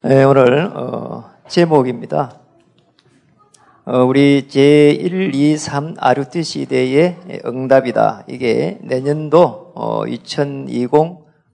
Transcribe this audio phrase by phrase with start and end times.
[0.00, 2.38] 네, 오늘 어, 제목입니다.
[3.84, 8.22] 어, 우리 제1, 2, 3 아르티 시대의 응답이다.
[8.28, 10.94] 이게 내년도 어, 2020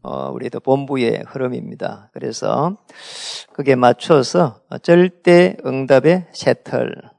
[0.02, 2.10] 어, 우리도 본부의 흐름입니다.
[2.12, 2.76] 그래서
[3.54, 7.13] 그게 맞춰서 절대 응답의 셔틀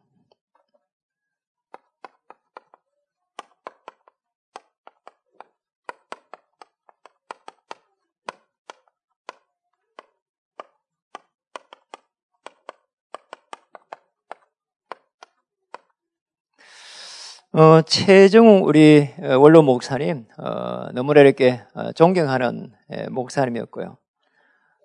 [17.57, 23.95] 어, 최정웅 우리 어, 원로 목사님 어, 너무나 이렇게 어, 존경하는 예, 목사님이었고요.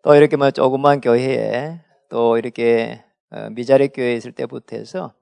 [0.05, 3.03] 또 이렇게 뭐 조그만 교회에 또 이렇게
[3.33, 5.15] 어, 미자립 교회에 있을 때부터 해서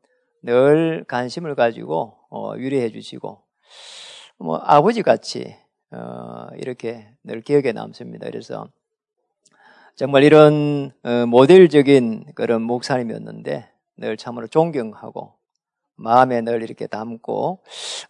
[0.42, 3.40] 늘 관심을 가지고 어, 위로해 주시고
[4.40, 5.56] 뭐 아버지 같이
[5.90, 8.26] 어, 이렇게 늘 기억에 남습니다.
[8.26, 8.68] 그래서
[9.96, 15.37] 정말 이런 어, 모델적인 그런 목사님이었는데 늘 참으로 존경하고
[15.98, 17.58] 마음에 늘 이렇게 담고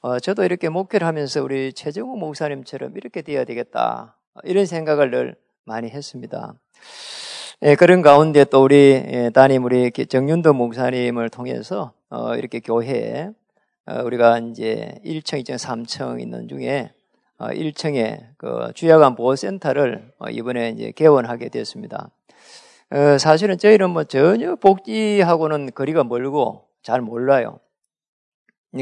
[0.03, 5.89] 어, 저도 이렇게 목회를 하면서 우리 최정우 목사님처럼 이렇게 되어야 되겠다 이런 생각을 늘 많이
[5.89, 6.55] 했습니다.
[7.63, 13.31] 예, 그런 가운데 또 우리 예, 담임 우리 정윤도 목사님을 통해서 어, 이렇게 교회에
[13.87, 16.93] 어, 우리가 이제 1층, 2층, 3층 있는 중에
[17.39, 22.11] 어, 1층에 그 주야간 보호센터를 어, 이번에 이제 개원하게 됐습니다.
[22.91, 27.61] 어, 사실은 저희는 뭐 전혀 복지하고는 거리가 멀고 잘 몰라요.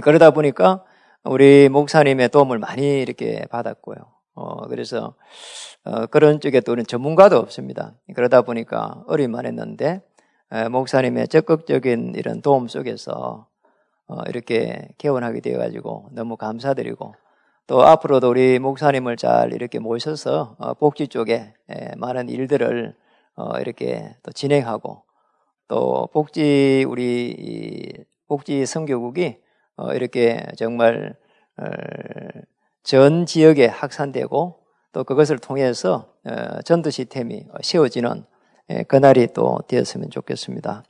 [0.01, 0.85] 그러다 보니까
[1.25, 3.97] 우리 목사님의 도움을 많이 이렇게 받았고요.
[4.35, 5.15] 어, 그래서,
[5.85, 7.95] 어, 그런 쪽에 또 우리는 전문가도 없습니다.
[8.15, 10.03] 그러다 보니까 어리만 했는데,
[10.53, 13.47] 에, 목사님의 적극적인 이런 도움 속에서,
[14.09, 17.15] 어, 이렇게 개원하게 되어가지고 너무 감사드리고,
[17.67, 22.95] 또 앞으로도 우리 목사님을 잘 이렇게 모셔서, 어, 복지 쪽에 에, 많은 일들을,
[23.37, 25.03] 어, 이렇게 또 진행하고,
[25.69, 29.46] 또 복지, 우리, 복지 선교국이 어,
[29.95, 31.17] 이렇게 정말
[31.59, 31.65] 어,
[32.83, 34.61] 전 지역에 확산되고
[34.93, 38.25] 또 그것을 통해서 어, 전도 시스템이 세워지는
[38.71, 40.83] 예, 그날이 또 되었으면 좋겠습니다.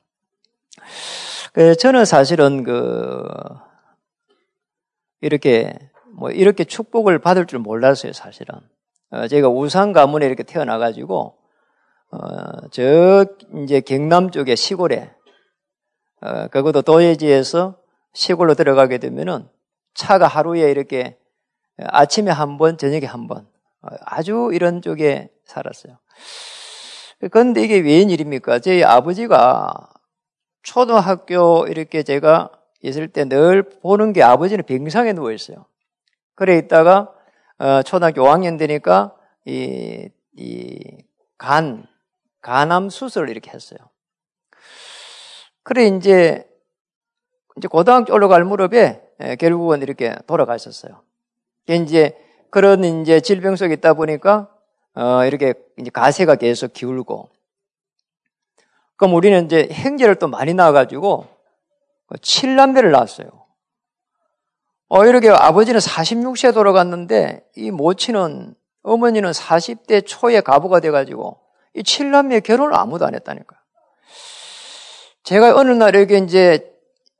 [1.52, 3.22] 그 저는 사실은 그
[5.20, 5.78] 이렇게
[6.12, 8.54] 뭐 이렇게 축복을 받을 줄 몰랐어요, 사실은.
[9.28, 11.36] 제가 우산 가문에 이렇게 태어나가지고
[12.70, 13.26] 저
[13.62, 15.10] 이제 경남 쪽의 시골에
[16.50, 17.76] 그것도 도예지에서
[18.16, 19.46] 시골로 들어가게 되면은
[19.94, 21.18] 차가 하루에 이렇게
[21.78, 23.46] 아침에 한 번, 저녁에 한 번.
[24.00, 25.98] 아주 이런 쪽에 살았어요.
[27.30, 28.60] 그런데 이게 웬일입니까?
[28.60, 29.92] 제 아버지가
[30.62, 32.50] 초등학교 이렇게 제가
[32.82, 35.66] 있을 때 늘 보는 게 아버지는 병상에 누워 있어요.
[36.34, 37.12] 그래 있다가
[37.58, 40.78] 어, 초등학교 5학년 되니까 이, 이
[41.36, 41.86] 간,
[42.40, 43.78] 간암 수술을 이렇게 했어요.
[45.62, 46.46] 그래 이제
[47.56, 51.02] 이제 고등학교 올라갈 무렵에 예, 결국은 이렇게 돌아가셨어요.
[51.68, 52.16] 이제
[52.50, 54.50] 그런 이제 질병 속에 있다 보니까
[54.94, 57.28] 어 이렇게 이제 가세가 계속 기울고
[58.96, 61.26] 그럼 우리는 이제 행제를 또 많이 나와가지고
[62.14, 63.28] 7남매를 낳았어요.
[64.88, 71.40] 어, 이렇게 아버지는 46세에 돌아갔는데 이 모친은 어머니는 40대 초에 가부가 돼가지고
[71.74, 73.58] 이 7남매 결혼을 아무도 안 했다니까요.
[75.24, 76.75] 제가 어느 날 이렇게 이제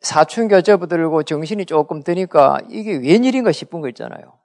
[0.07, 4.39] 사춘기가 접어들고 정신이 조금 드니까 이게 웬일인가 싶은 거 있잖아요.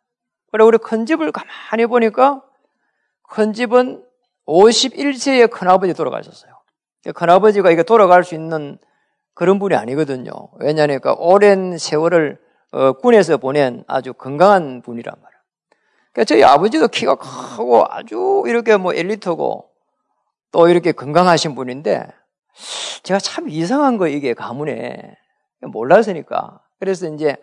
[0.52, 2.42] 그래, 우리 큰 집을 가만히 보니까
[3.30, 4.04] 큰 집은
[4.48, 6.52] 51세의 큰아버지 돌아가셨어요.
[7.16, 8.78] 큰아버지가 이게 돌아갈 수 있는
[9.34, 10.32] 그런 분이 아니거든요.
[10.60, 12.40] 왜냐하니까 오랜 세월을
[12.74, 15.42] 어, 군에서 보낸 아주 건강한 분이란 말이에요.
[16.12, 19.70] 그러니까 저희 아버지도 키가 크고 아주 이렇게 뭐 엘리트고
[20.52, 22.08] 또 이렇게 건강하신 분인데
[23.04, 25.18] 제가 참 이상한 거 이게 가문에
[25.62, 26.60] 몰라서니까.
[26.80, 27.36] 그래서 이제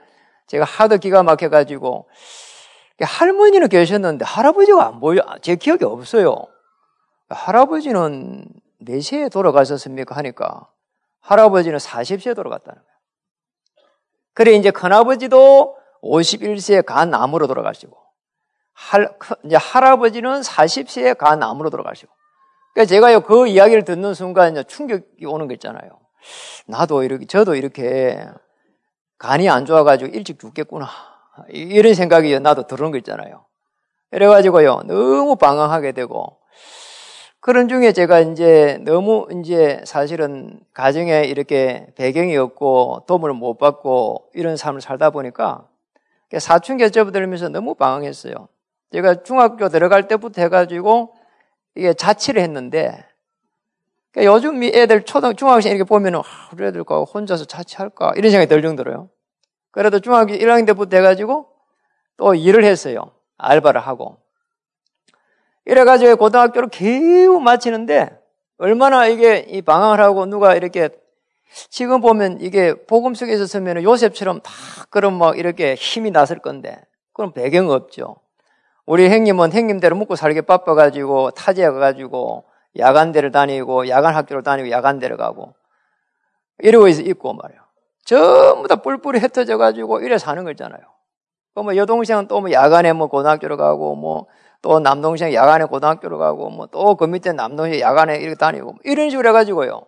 [0.46, 2.08] 제가 하도 기가 막혀가지고
[3.00, 5.20] 할머니는 계셨는데 할아버지가 안 보여.
[5.42, 6.46] 제 기억이 없어요.
[7.28, 8.46] 할아버지는
[8.78, 10.16] 몇 세에 돌아가셨습니까?
[10.16, 10.68] 하니까
[11.20, 12.98] 할아버지는 40세에 돌아갔다는 거예요.
[14.34, 17.96] 그래 이제 큰아버지도 51세에 간 암으로 돌아가시고
[18.72, 22.12] 할, 이제 할아버지는 40세에 간 암으로 돌아가시고
[22.72, 26.00] 그러니까 제가요 그 이야기를 듣는 순간 충격이 오는 거 있잖아요.
[26.66, 28.24] 나도 이렇게, 저도 이렇게
[29.18, 30.88] 간이 안 좋아가지고 일찍 죽겠구나.
[31.48, 33.44] 이런 생각이 나도 들어온 거 있잖아요.
[34.10, 36.38] 그래가지고요, 너무 방황하게 되고,
[37.40, 44.56] 그런 중에 제가 이제 너무 이제 사실은 가정에 이렇게 배경이 없고 도움을 못 받고 이런
[44.56, 45.66] 삶을 살다 보니까
[46.36, 48.48] 사춘기에 접어들면서 너무 방황했어요.
[48.92, 51.14] 제가 중학교 들어갈 때부터 해가지고
[51.74, 53.04] 이게 자취를 했는데
[54.12, 56.22] 그러니까 요즘 이 애들 초등, 중학생 이렇게 보면은, 아,
[56.52, 58.14] 우리 애들과 혼자서 자취할까?
[58.16, 59.10] 이런 생각이 들 정도로요.
[59.70, 61.48] 그래도 중학교 1학년 때부터 해가지고
[62.16, 63.12] 또 일을 했어요.
[63.36, 64.18] 알바를 하고.
[65.66, 68.18] 이래가지고 고등학교를 겨우 마치는데
[68.56, 70.88] 얼마나 이게 이 방황을 하고 누가 이렇게
[71.70, 74.52] 지금 보면 이게 복음 속에 있었으면 요셉처럼 다
[74.90, 76.80] 그런 막 이렇게 힘이 났을 건데
[77.12, 78.16] 그런 배경 없죠.
[78.86, 82.44] 우리 형님은 형님대로 먹고 살기 바빠가지고 타지에 가가지고
[82.76, 85.54] 야간대를 다니고 야간 학교를 다니고 야간대를 가고
[86.58, 87.60] 이러고 있고 말이에요.
[88.04, 90.80] 전부 다 뿔뿔이 흩어져 가지고 이래 사는 거잖아요.
[91.54, 94.26] 그뭐 여동생은 또 뭐 야간에 뭐 고등학교를 가고 뭐
[94.60, 99.08] 또 남동생 야간에 고등학교를 가고 뭐 또 그 밑에 남동생 야간에 이렇게 다니고 뭐 이런
[99.10, 99.82] 식으로 해 가지고요.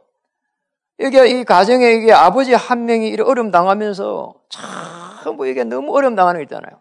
[0.99, 6.15] 이게 이 가정에 이게 아버지 한 명이 이렇게 어려움 당하면서 참 뭐 이게 너무 어려움
[6.17, 6.80] 당하는 거 있잖아요.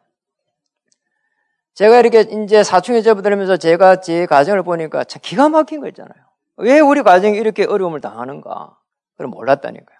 [1.79, 6.25] 제가 이렇게 이제 사춘기 접어들면서 제가 제 가정을 보니까 참 기가 막힌 거 있잖아요.
[6.57, 8.77] 왜 우리 가정이 이렇게 어려움을 당하는가?
[9.13, 9.97] 그걸 몰랐다니까요.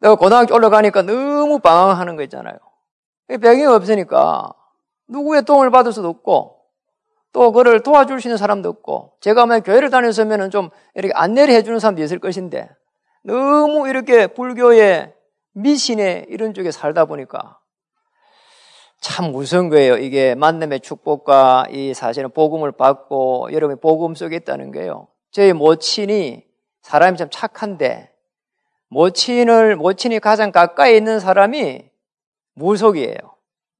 [0.00, 2.58] 내가 고등학교 올라가니까 너무 방황하는 거 있잖아요.
[3.28, 4.52] 배경이 없으니까
[5.08, 6.58] 누구의 도움을 받을 수도 없고
[7.32, 11.78] 또 그를 도와줄 수 있는 사람도 없고 제가 만약 교회를 다녔으면 좀 이렇게 안내를 해주는
[11.78, 12.68] 사람도 있을 것인데
[13.22, 15.14] 너무 이렇게 불교의
[15.54, 17.59] 미신의 이런 쪽에 살다 보니까
[19.00, 19.96] 참 무서운 거예요.
[19.96, 25.08] 이게 만남의 축복과 이 사실은 복음을 받고 여러분이 복음 속에 있다는 거예요.
[25.30, 26.44] 저희 모친이
[26.82, 28.12] 사람이 참 착한데
[28.88, 31.88] 모친을 모친이 가장 가까이 있는 사람이
[32.54, 33.16] 무속이에요.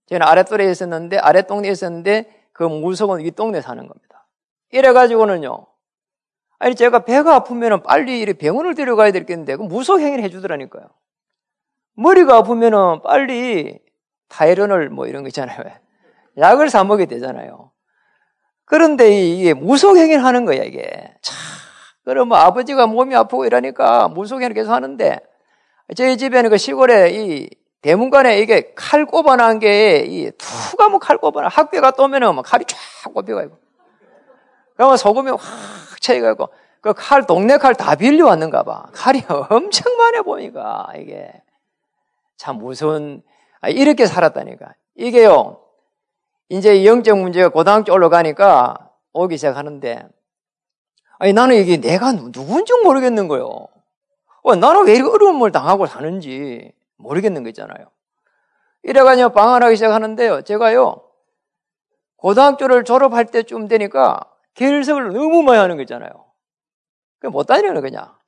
[0.07, 4.27] 저는 아랫동네에 있었는데 아랫동네에 있었는데 그 무속은 위 동네 사는 겁니다.
[4.71, 5.67] 이래 가지고는요.
[6.59, 10.89] 아니 제가 배가 아프면 빨리 병원을 데려가야 되겠는데 그 무속 행위를 해주더라니까요.
[11.95, 13.81] 머리가 아프면 빨리
[14.31, 15.59] 타이런을 뭐 이런 거 있잖아요.
[16.39, 17.71] 약을 사 먹게 되잖아요.
[18.65, 21.13] 그런데 이게 무속행위를 하는 거야, 이게.
[21.21, 21.37] 참.
[22.05, 25.19] 그럼 뭐 아버지가 몸이 아프고 이러니까 무속행위를 계속 하는데,
[25.97, 27.51] 저희 집에는 그 시골에 이
[27.83, 31.49] 대문관에 이게 칼 꼽아놓은 게, 이 투가 뭐 칼 꼽아놔.
[31.49, 32.77] 학교에 갔다 오면은 막 칼이 쫙
[33.13, 33.59] 꼽혀가지고.
[34.77, 35.41] 그러면 소금이 확
[36.01, 36.49] 차이가고,
[36.81, 38.87] 그 칼, 동네 칼 다 빌려왔는가 봐.
[38.93, 41.33] 칼이 엄청 많아 보니까, 이게.
[42.37, 43.30] 참 무서운 아,
[43.69, 44.75] 이렇게 살았다니까.
[44.95, 45.61] 이게요,
[46.49, 50.09] 이제 영적 문제가 고등학교 올라가니까 오기 시작하는데,
[51.19, 53.69] 아니, 나는 이게 내가 누군지 모르겠는 거요.
[54.43, 57.91] 어, 나는 왜 이렇게 어려움을 당하고 사는지 모르겠는 거 있잖아요.
[58.83, 61.03] 이래가지고 방황하기 시작하는데요, 제가요,
[62.17, 64.21] 고등학교를 졸업할 때쯤 되니까
[64.55, 66.11] 결석을 너무 많이 하는 거 있잖아요.
[67.25, 68.20] 못 다니는 그냥.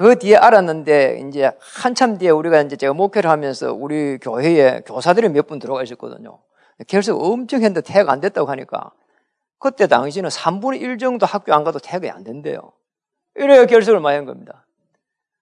[0.00, 5.46] 그 뒤에 알았는데 이제 한참 뒤에 우리가 이제 제가 목회를 하면서 우리 교회에 교사들이 몇
[5.46, 6.38] 분 들어가 있었거든요.
[6.88, 8.92] 결석 엄청 했는데 퇴학 안 됐다고 하니까
[9.58, 12.72] 그때 당시는 3분의 1 정도 학교 안 가도 퇴학이 안 된대요.
[13.34, 14.64] 이래야 결석을 많이 한 겁니다.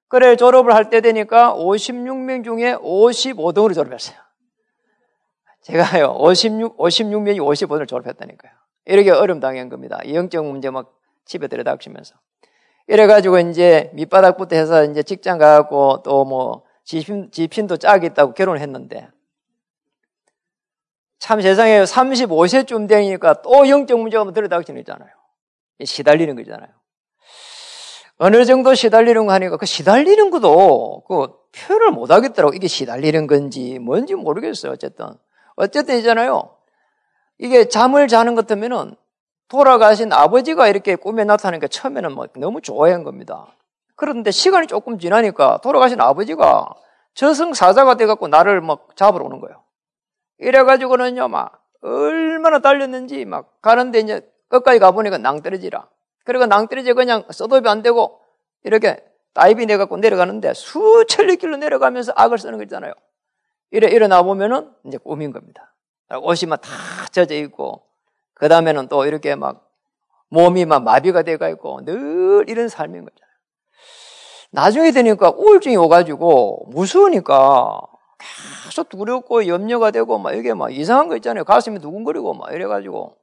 [0.09, 4.17] 그래 졸업을 할 때 되니까 56명 중에 55등으로 졸업했어요.
[5.63, 8.53] 제가요 56 56명이 55등을 졸업했다니까요.
[8.87, 10.01] 이렇게 어려움 당한 겁니다.
[10.13, 12.17] 영적 문제 막 집에 들여다치면서.
[12.89, 19.09] 이래가지고 이제 밑바닥부터 해서 이제 직장 가고 또 뭐 지핀, 지핀도 짝이 있다고 결혼을 했는데
[21.19, 25.11] 참 세상에 35세쯤 되니까 또 영적 문제가 들어닥치는 있잖아요.
[25.85, 26.71] 시달리는 거잖아요.
[28.17, 32.55] 어느 정도 시달리는 거 하니까 그 시달리는 것도 그 표현을 못 하겠더라고.
[32.55, 34.73] 이게 시달리는 건지 뭔지 모르겠어요.
[34.73, 35.11] 어쨌든.
[35.57, 36.57] 어쨌든 있잖아요.
[37.37, 38.97] 이게 잠을 자는 것 같으면은
[39.49, 43.47] 돌아가신 아버지가 이렇게 꿈에 나타나니까 처음에는 뭐 너무 좋아한 겁니다.
[43.97, 46.69] 그런데 시간이 조금 지나니까 돌아가신 아버지가
[47.15, 49.65] 저승사자가 돼갖고 나를 막 잡으러 오는 거예요.
[50.39, 55.89] 이래가지고는요, 막, 얼마나 달렸는지 막 가는데 이제 끝까지 가보니까 낭떠러지라.
[56.25, 58.21] 그리고 낭떠러지 그냥 써도비 안 되고
[58.65, 59.03] 이렇게
[59.35, 62.93] 다이비 내갖고 내려가는데 수천 리 길로 내려가면서 악을 쓰는 거 있잖아요.
[63.71, 65.75] 이래 일어나 보면은 이제 꿈인 겁니다.
[66.23, 66.71] 옷이 막 다
[67.11, 67.88] 젖어 있고
[68.39, 69.69] 그 다음에는 또 이렇게 막
[70.31, 73.29] 몸이 막 마비가 돼가 있고 늘 이런 삶인 거잖아요.
[74.51, 77.81] 나중에 되니까 우울증이 오가지고 무서우니까
[78.65, 81.45] 계속 두렵고 염려가 되고 막 이게 막 이상한 거 있잖아요.
[81.45, 83.17] 가슴이 두근거리고 막 이래가지고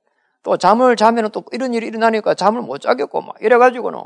[0.43, 4.01] 또 잠을 자면 또 이런 일이 일어나니까 잠을 못 자겠고 막 이래가지고는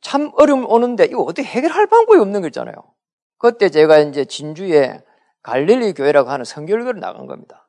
[0.00, 2.74] 참 어려움 오는데 이거 어떻게 해결할 방법이 없는 거 있잖아요.
[3.38, 5.02] 그때 제가 이제 진주에
[5.42, 7.61] 갈릴리 교회라고 하는 성결교를 나간 겁니다.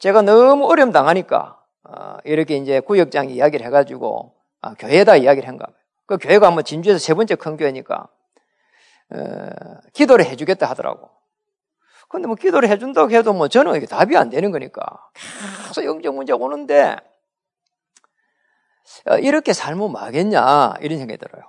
[0.00, 5.76] 제가 너무 어려움 당하니까 어, 이렇게 이제 구역장 이야기를 해가지고 아, 교회에다 이야기를 한가 봐요.
[6.06, 8.08] 그 교회가 한번 진주에서 세 번째 큰 교회니까
[9.12, 9.50] 어,
[9.92, 11.10] 기도를 해주겠다 하더라고.
[12.08, 14.82] 근데 뭐 기도를 해준다고 해도 뭐 저는 이게 답이 안 되는 거니까
[15.68, 16.96] 계속 영적 문제가 오는데
[19.06, 21.44] 어, 이렇게 살면 뭐하겠냐 이런 생각이 들어요.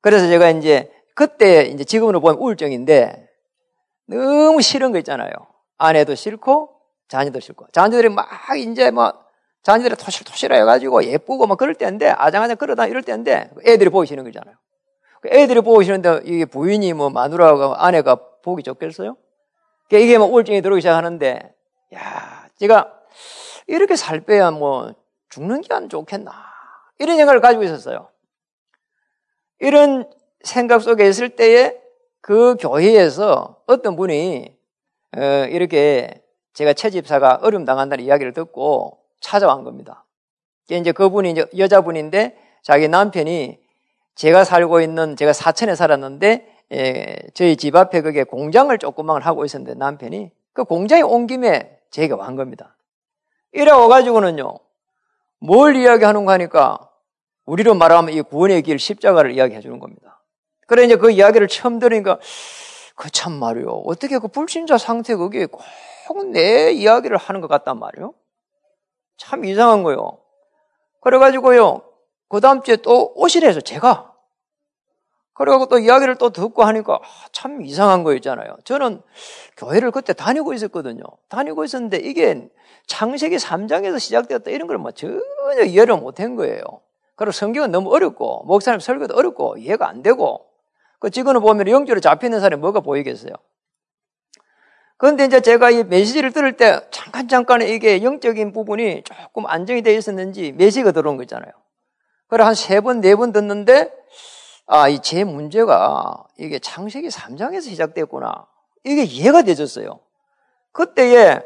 [0.00, 3.28] 그래서 제가 이제 그때 이제 지금으로 보면 우울증인데
[4.06, 5.32] 너무 싫은 거 있잖아요.
[5.78, 6.71] 아내도 싫고
[7.12, 8.26] 자녀도 싫고 자녀들이 막
[8.56, 9.12] 이제 뭐
[9.62, 14.56] 자녀들이 토실토실 해가지고 예쁘고 막 그럴 때인데 아장아장 그러다 이럴 때인데 애들이 싫은 거잖아요.
[15.20, 19.16] 그 애들이 싫은데 이게 부인이 뭐 마누라가 아내가 보기 좋겠어요?
[19.88, 21.54] 그러니까 이게 뭐 우울증이 들어오기 시작하는데
[21.94, 22.94] 야 제가
[23.66, 24.94] 이렇게 살 빼야 뭐
[25.28, 26.32] 죽는 게 안 좋겠나
[26.98, 28.08] 이런 생각을 가지고 있었어요.
[29.60, 30.10] 이런
[30.42, 31.78] 생각 속에 있을 때에
[32.22, 34.56] 그 교회에서 어떤 분이
[35.14, 36.22] 어, 이렇게
[36.54, 40.04] 제가 채집사가 어려움 당한다는 이야기를 듣고 찾아온 겁니다.
[40.70, 43.58] 이제 그분이 이제 여자분인데 자기 남편이
[44.14, 49.74] 제가 살고 있는 제가 사천에 살았는데 예, 저희 집 앞에 그게 공장을 조그만 하고 있었는데
[49.78, 52.76] 남편이 그 공장에 온 김에 제가 완 겁니다.
[53.52, 54.58] 이래 와가지고는요
[55.40, 56.88] 뭘 이야기하는가 하니까
[57.44, 60.22] 우리로 말하면 이 구원의 길 십자가를 이야기해 주는 겁니다.
[60.66, 62.18] 그래 이제 그 이야기를 처음 들으니까
[62.94, 65.62] 그 참 말이요 어떻게 그 불신자 상태 그게 꼭
[66.32, 68.14] 내 이야기를 하는 것 같단 말이요.
[69.16, 70.18] 참 이상한 거요.
[71.00, 71.82] 그래가지고요,
[72.28, 74.12] 그 다음 주에 또 오시래서 제가.
[75.34, 77.00] 그래가지고 또 이야기를 또 듣고 하니까 아,
[77.32, 78.56] 참 이상한 거 있잖아요.
[78.64, 79.00] 저는
[79.56, 81.02] 교회를 그때 다니고 있었거든요.
[81.28, 82.48] 다니고 있었는데 이게
[82.86, 86.62] 창세기 3장에서 시작되었다 이런 걸 뭐 전혀 이해를 못 한 거예요.
[87.16, 90.46] 그리고 성경은 너무 어렵고, 목사님 설교도 어렵고, 이해가 안 되고,
[90.98, 93.32] 그 지금은 보면 영적으로 잡혀 있는 사람이 뭐가 보이겠어요?
[95.02, 99.94] 그런데 이제 제가 이 메시지를 들을 때 잠깐 잠깐 이게 영적인 부분이 조금 안정이 되어
[99.98, 101.50] 있었는지 메시지가 들어온 거잖아요.
[102.28, 103.90] 그래 한 세 번, 네 번 듣는데
[104.68, 108.46] 아, 이 제 문제가 이게 창세기 3장에서 시작됐구나.
[108.84, 109.98] 이게 이해가 되졌어요.
[110.70, 111.40] 그때에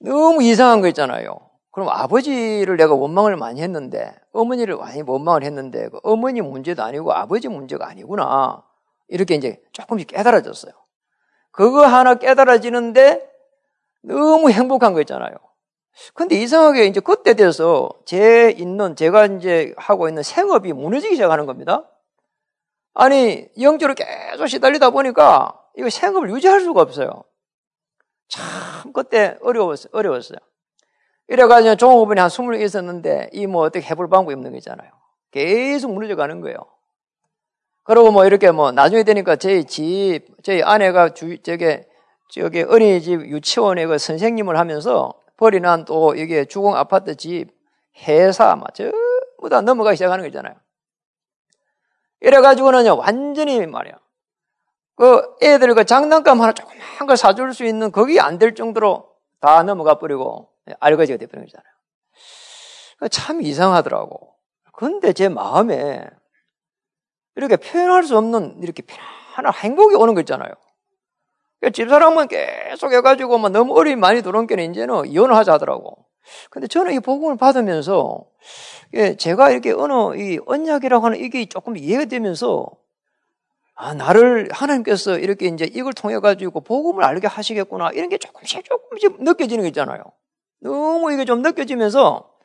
[0.00, 1.38] 너무 이상한 거 있잖아요.
[1.72, 7.48] 그럼 아버지를 내가 원망을 많이 했는데, 어머니를 많이 원망을 했는데, 그 어머니 문제도 아니고 아버지
[7.48, 8.62] 문제가 아니구나.
[9.08, 10.72] 이렇게 이제 조금씩 깨달아졌어요.
[11.56, 13.26] 그거 하나 깨달아지는데
[14.02, 15.34] 너무 행복한 거 있잖아요.
[16.12, 21.90] 근데 이상하게 이제 그때 돼서 제 있는, 제가 이제 하고 있는 생업이 무너지기 시작하는 겁니다.
[22.92, 27.24] 아니, 영적으로 계속 시달리다 보니까 이거 생업을 유지할 수가 없어요.
[28.28, 29.90] 참, 그때 어려웠어요.
[29.92, 30.38] 어려웠어요.
[31.28, 34.90] 이래가지고 종업원이 한 20명 있었는데 이 뭐 어떻게 해볼 방법이 없는 거잖아요.
[35.30, 36.58] 계속 무너져 가는 거예요.
[37.86, 41.88] 그리고 뭐 이렇게 뭐 나중에 되니까 저희 집, 저희 아내가 주, 저게,
[42.30, 47.48] 저기 어린이집 유치원에 그 선생님을 하면서 버리난 또 이게 주공 아파트 집,
[48.08, 50.54] 회사, 막 전부 다 넘어가기 시작하는 거잖아요.
[52.20, 53.94] 이래가지고는요, 완전히 말이야.
[54.96, 59.62] 그 애들 그 장난감 하나 조그만 걸 사줄 수 있는 거기 안 될 정도로 다
[59.62, 60.48] 넘어가 버리고
[60.80, 63.10] 알거지가 돼버린 거잖아요.
[63.10, 64.34] 참 이상하더라고.
[64.72, 66.06] 근데 제 마음에
[67.36, 70.50] 이렇게 표현할 수 없는 이렇게 편안한 행복이 오는 거 있잖아요.
[71.60, 76.06] 그러니까 집사람은 계속 해가지고 뭐 너무 어려움이 많이 들어온 게는 이제는 이혼을 하자 하더라고.
[76.50, 78.24] 근데 저는 이 복음을 받으면서
[79.18, 82.66] 제가 이렇게 어느 이 언약이라고 하는 이게 조금 이해가 되면서
[83.74, 87.90] 아, 나를 하나님께서 이렇게 이제 이걸 통해 가지고 복음을 알게 하시겠구나.
[87.92, 90.02] 이런 게 조금씩 조금씩 느껴지는 게 있잖아요.
[90.60, 92.35] 너무 이게 좀 느껴지면서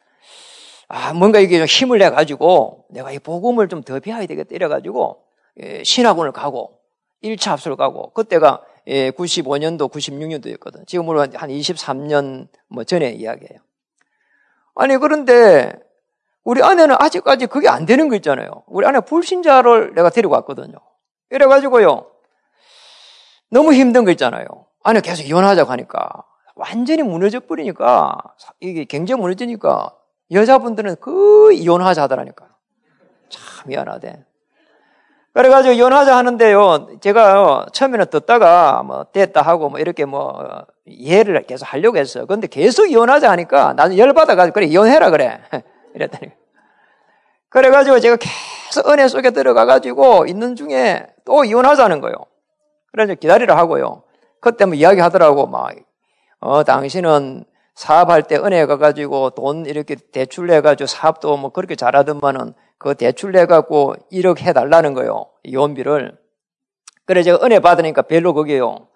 [0.94, 5.24] 아, 뭔가 이게 좀 힘을 내가지고 내가 이 복음을 좀 더 배워야 되겠다 이래가지고
[5.62, 6.80] 예, 신학원을 가고
[7.24, 10.86] 1차 합수를 가고 그때가 예, 95년도, 96년도였거든.
[10.88, 13.60] 지금으로 한 23년 뭐 전에 이야기예요.
[14.76, 15.72] 아니 그런데
[16.44, 18.64] 우리 아내는 아직까지 그게 안 되는 거 있잖아요.
[18.68, 20.76] 우리 아내 불신자를 내가 데리고 왔거든요.
[21.30, 22.08] 이래가지고요.
[23.50, 24.46] 너무 힘든 거 있잖아요.
[24.84, 26.10] 아내 계속 이혼하자고 하니까
[26.56, 28.18] 완전히 무너져 버리니까
[28.60, 29.96] 이게 굉장히 무너지니까
[30.32, 32.48] 여자분들은 그 이혼하자 하더라니까.
[33.30, 34.26] 참 미안하대.
[35.34, 37.00] 그래가지고 이혼하자 하는데요.
[37.00, 42.26] 제가 처음에는 듣다가 뭐 됐다 하고 뭐 이렇게 뭐 이해를 계속 하려고 했어요.
[42.26, 45.42] 근데 계속 이혼하자 하니까 나는 열받아가지고 그래 이혼해라 그래.
[45.96, 46.32] 이랬더니.
[47.50, 52.16] 그래가지고 제가 계속 은혜 속에 들어가가지고 있는 중에 또 이혼하자는 거예요.
[52.92, 54.04] 그래서 기다리라 하고요.
[54.42, 55.74] 그때 뭐 이야기 하더라고 막,
[56.40, 62.96] 어, 당신은 사업할 때 은혜 가가지고 돈 이렇게 대출 내가지고 사업도 뭐 그렇게 잘하더만은 그
[62.96, 65.28] 대출 내갖고 1억 해달라는 거요.
[65.44, 66.18] 이혼비를.
[67.06, 68.88] 그래 제가 은혜 받으니까 별로 그게요.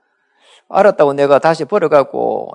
[0.69, 2.51] 알았다고 내가 다시 벌어갖고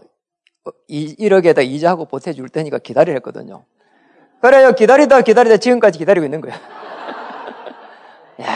[0.88, 3.64] 1억에다 이자하고 보태줄 테니까 기다리라 했거든요.
[4.40, 4.72] 그래요.
[4.72, 6.54] 기다리다 기다리다 지금까지 기다리고 있는 거야.
[8.42, 8.46] 야,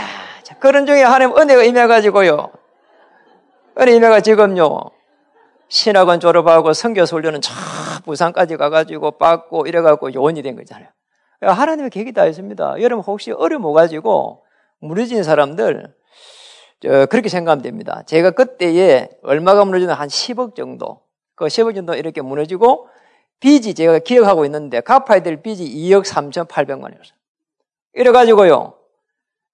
[0.61, 2.51] 그런 중에 하나님 은혜가 임해가지고요.
[3.81, 4.94] 은혜 임해가 지금요.
[5.69, 7.53] 신학원 졸업하고 성교 훈련은 저
[8.05, 10.89] 부산까지 가가지고 받고 이래갖고 요원이 된 거잖아요.
[11.41, 12.81] 하나님의 계획이 다 있습니다.
[12.81, 14.45] 여러분 혹시 어려움 가지고
[14.81, 15.95] 무너진 사람들
[16.81, 18.03] 그렇게 생각하면 됩니다.
[18.07, 21.01] 제가 그때에 얼마가 무너지나 한 10억 정도.
[21.35, 22.89] 그 10억 정도 이렇게 무너지고
[23.41, 27.19] 빚이 제가 기억하고 있는데 갚아야 될 빚이 2억 3,800만 원이었어요.
[27.95, 28.75] 이래가지고요.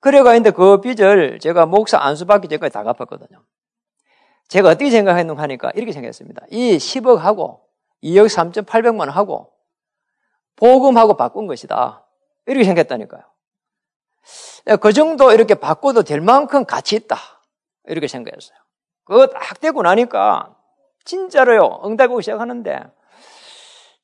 [0.01, 3.43] 그래가 있는데 그 빚을 제가 목사 안수 받기 전까지 다 갚았거든요.
[4.51, 6.47] 제가 어떻게 생각했는가 하니까 이렇게 생각했습니다.
[6.51, 7.61] 이 10억하고
[8.03, 9.53] 2억 3,800만 원하고
[10.57, 12.05] 보금하고 바꾼 것이다.
[12.47, 13.23] 이렇게 생각했다니까요.
[14.81, 17.17] 그 정도 이렇게 바꿔도 될 만큼 가치 있다.
[17.87, 18.59] 이렇게 생각했어요.
[19.05, 20.57] 그거 딱 되고 나니까
[21.05, 21.81] 진짜로요.
[21.83, 22.81] 오기 시작하는데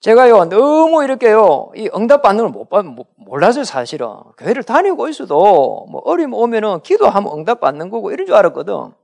[0.00, 2.84] 제가요 너무 이렇게요 이 응답 받는 걸못 받,
[3.16, 8.94] 몰라서 사실은 교회를 다니고 있어도 뭐 어려움 오면은 기도하면 응답 받는 거고 이런 줄 알았거든.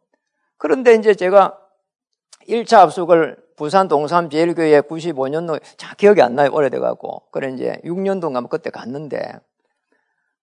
[0.62, 1.58] 그런데 이제 제가
[2.48, 8.46] 1차 압숙을 부산 동삼 제일교회 95년도 자 기억이 안 나요 오래돼갖고 그래 이제 6년 동안
[8.46, 9.40] 그때 갔는데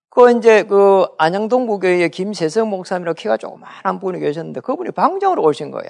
[0.09, 5.89] 그 이제 그 안양동 부교의 김세성 목사님이라고 키가 조그만한 분이 계셨는데 그분이 방장으로 오신 거예요.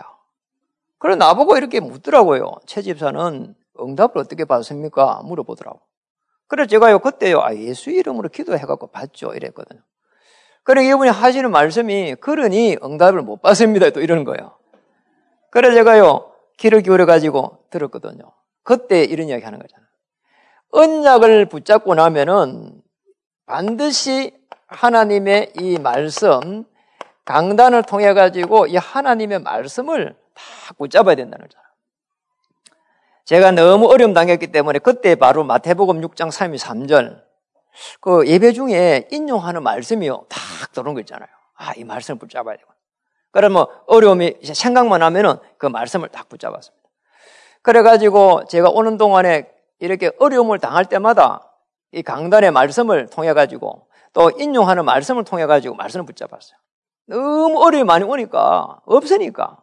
[1.00, 2.52] 그래 나보고 이렇게 묻더라고요.
[2.68, 5.24] 최 집사는 응답을 어떻게 받습니까?
[5.26, 5.80] 물어보더라고.
[6.46, 9.82] 그래 제가요 그때요 아, 예수 이름으로 기도해갖고 받죠 이랬거든요.
[10.64, 14.58] 그래 이분이 하시는 말씀이 그러니 응답을 못 받습니다 또 이러는 거예요.
[15.52, 18.32] 그래 제가요 귀를 기울여 가지고 들었거든요.
[18.64, 19.88] 그때 이런 이야기 하는 거잖아요.
[20.72, 22.82] 언약을 붙잡고 나면은
[23.46, 24.32] 반드시
[24.68, 26.66] 하나님의 이 말씀,
[27.26, 31.70] 강단을 통해 가지고 이 하나님의 말씀을 다 붙잡아야 된다는 거잖아요.
[33.26, 37.29] 제가 너무 어려움 당했기 때문에 그때 바로 마태복음 6장 33절
[38.02, 40.26] 그 예배 중에 인용하는 말씀이요.
[40.30, 41.28] 탁 들어온 거 있잖아요.
[41.56, 42.70] 아, 이 말씀을 붙잡아야 되고.
[43.32, 46.90] 그러면 뭐 어려움이 생각만 하면은 그 말씀을 딱 붙잡았습니다.
[47.62, 49.50] 그래가지고 제가 오는 동안에
[49.80, 51.54] 이렇게 어려움을 당할 때마다
[51.92, 56.58] 이 강단의 말씀을 통해 가지고 또 인용하는 말씀을 통해 가지고 말씀을 붙잡았어요.
[57.08, 59.58] 너무 어려움이 많이 오니까 없으니까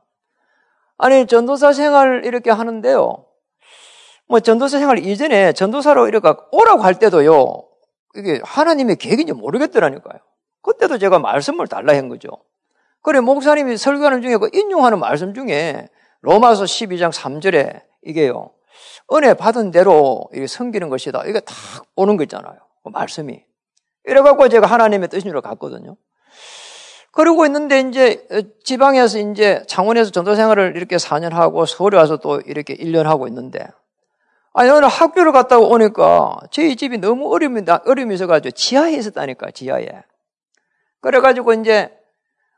[0.98, 3.24] 아니 전도사 생활 이렇게 하는데요.
[4.28, 7.64] 뭐 전도사 생활 이전에 전도사로 이렇게 오라고 할 때도요.
[8.16, 10.18] 이게 하나님의 계획인지 모르겠더라니까요.
[10.62, 12.28] 그때도 제가 말씀을 달라 한 거죠.
[13.02, 15.88] 그래 목사님이 설교하는 중에 그 인용하는 말씀 중에
[16.22, 18.50] 로마서 12장 3절에 이게요.
[19.12, 21.24] 은혜 받은 대로 섬기는 것이다.
[21.26, 21.54] 이게 딱
[21.94, 22.56] 오는 거 있잖아요.
[22.82, 23.44] 그 말씀이.
[24.04, 25.96] 이래갖고 제가 하나님의 뜻인 줄 갔거든요.
[27.12, 28.26] 그러고 있는데 이제
[28.64, 33.66] 지방에서 이제 창원에서 전도 생활을 이렇게 4년 하고 서울에 와서 또 이렇게 1년 하고 있는데
[34.58, 39.86] 아니 오늘 학교를 갔다 오니까 저희 집이 너무 어려움이, 어려움이 있어가지고 지하에 있었다니까 지하에.
[41.02, 41.92] 그래가지고 이제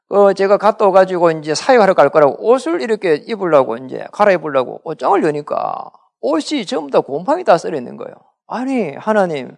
[0.09, 5.91] 어 제가 갔다 와가지고 이제 사회하러 갈 거라고 옷을 이렇게 입으려고 이제 갈아입으려고 옷장을 여니까
[6.21, 8.15] 옷이 전부 다 곰팡이 다 썰어 있는 거예요.
[8.47, 9.57] 아니, 하나님,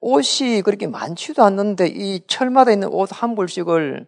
[0.00, 4.06] 옷이 그렇게 많지도 않는데 이 철마다 있는 옷 한 벌씩을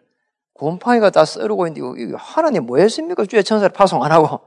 [0.53, 3.25] 곰팡이가 다 썰고 있는데 이거 하나님 뭐 했습니까?
[3.25, 4.41] 주의 천사를 파송 안 하고.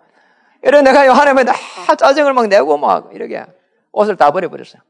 [0.63, 1.55] 이래 내가 하나님에 다
[1.97, 3.45] 짜증을 막 내고 막 이렇게
[3.93, 4.83] 옷을 다 버려버렸어요.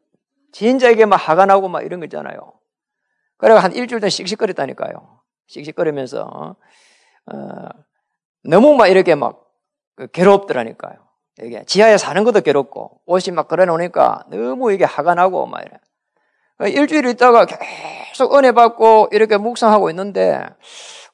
[0.93, 2.53] 이게 막 화가 나고 막 이런 거 있잖아요.
[3.37, 5.21] 그래가 한 일주일 동안 씩씩거렸다니까요.
[5.47, 6.57] 씩씩거리면서,
[7.33, 7.69] 어,
[8.45, 9.45] 너무 막 이렇게 막
[10.13, 10.97] 괴롭더라니까요.
[11.43, 15.79] 이게 지하에 사는 것도 괴롭고 옷이 막 걸어놓으니까 너무 이게 화가 나고 막 이래.
[16.73, 20.45] 일주일 있다가 계속 은혜 받고 이렇게 묵상하고 있는데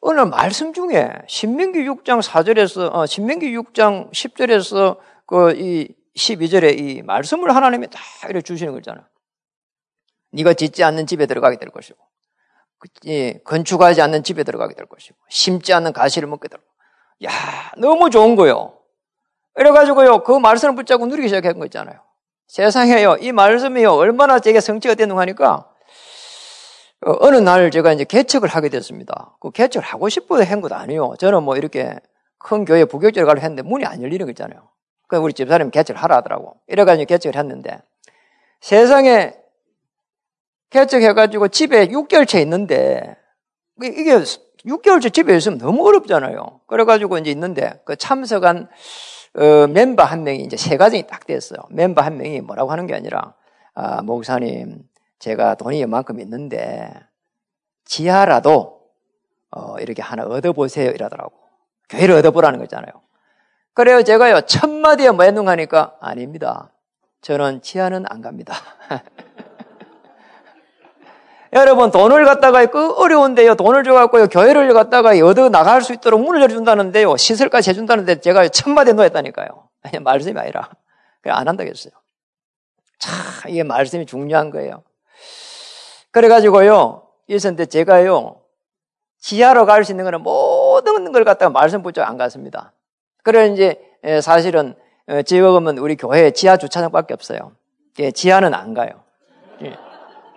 [0.07, 7.55] 어느 말씀 중에 신명기 6장 4절에서 어, 신명기 6장 10절에서 그 이 12절에 이 말씀을
[7.55, 9.09] 하나님이 딱 이렇게 주시는 거잖아.
[10.33, 11.99] 네가 짓지 않는 집에 들어가게 될 것이고
[12.79, 16.75] 그, 건축하지 않는 집에 들어가게 될 것이고 심지 않는 가시를 먹게 될 것이고
[17.25, 18.79] 야 너무 좋은 거요.
[19.55, 22.01] 그래가지고요, 그 말씀을 붙잡고 누리기 시작한 거 있잖아요.
[22.49, 25.73] 세상에요, 이 말씀이요, 얼마나 제게 성취가 되는가 하니까,
[27.07, 29.37] 어, 어느 날 제가 이제 개척을 하게 됐습니다.
[29.41, 31.15] 그 개척을 하고 싶어서 한 것도 아니에요.
[31.19, 31.99] 저는 뭐 이렇게
[32.39, 34.69] 큰 교회 부교육자를 가려 했는데 문이 안 열리는 거 있잖아요.
[35.07, 36.57] 그 우리 집사람이 개척을 하라 하더라고.
[36.69, 37.79] 이래가지고 개척을 했는데,
[38.61, 39.35] 세상에
[40.71, 43.17] 개척해가지고 집에 6개월째 있는데,
[43.83, 44.17] 이게
[44.67, 46.61] 6개월째 집에 있으면 너무 어렵잖아요.
[46.67, 48.69] 그래가지고 이제 있는데, 그 참석한
[49.37, 51.59] 어, 멤버 한 명이 이제 세 가정이 딱 됐어요.
[51.71, 53.35] 멤버 한 명이 뭐라고 하는 게 아니라,
[53.75, 54.85] 아, 목사님,
[55.25, 56.93] 제가 돈이 이만큼 있는데,
[57.87, 58.83] 지하라도,
[59.51, 60.91] 어, 이렇게 하나 얻어보세요.
[60.91, 61.33] 이러더라고.
[61.89, 62.93] 교회를 얻어보라는 거잖아요.
[63.73, 64.03] 그래요.
[64.03, 66.71] 제가요, 첫 마디에 뭐 했는가 하니까, 아닙니다.
[67.23, 68.55] 저는 지하는 안 갑니다.
[71.55, 73.55] 여러분 돈을 갖다가 그 어려운데요.
[73.55, 74.27] 돈을 줘갖고요.
[74.27, 77.17] 교회를 갖다가 얻어 나갈 수 있도록 문을 열어준다는데요.
[77.17, 79.69] 시설까지 해준다는데 제가 천마디 놓였다니까요.
[79.85, 80.69] 아니, 말씀이 아니라.
[81.23, 81.93] 그냥 안 한다겠어요.
[82.99, 83.15] 참,
[83.49, 84.83] 이게 말씀이 중요한 거예요.
[86.15, 88.37] 그래가지고요, 있었는데 제가요,
[89.19, 92.73] 지하로 갈 수 있는 거는 모든 걸 갖다가 말씀 붙여 안 갔습니다.
[93.25, 93.81] 그래 이제
[94.23, 94.77] 사실은
[95.09, 97.53] 어, 지역은 우리 교회 지하 주차장밖에 없어요.
[97.99, 98.91] 예, 지하는 안 가요.
[99.63, 99.77] 예,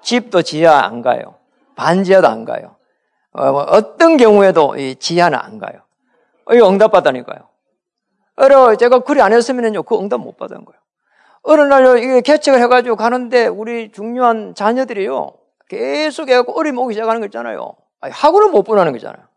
[0.02, 1.36] 집도 지하 안 가요.
[1.76, 2.76] 반지하도 안 가요.
[3.34, 5.82] 어, 뭐 어떤 경우에도 이 지하는 안 가요.
[6.52, 7.48] 이거 응답 받다니까요.
[8.38, 10.80] 어려 제가 그리 안 했으면요 그 응답 못 받은 거예요.
[11.44, 15.34] 어느 날 이게 개척을 해가지고 가는데 우리 중요한 자녀들이요
[15.68, 17.76] 계속 해갖고 어림 오기 시작하는 거 있잖아요.
[18.00, 19.28] 아니, 학원을 못 보내는 거잖아요.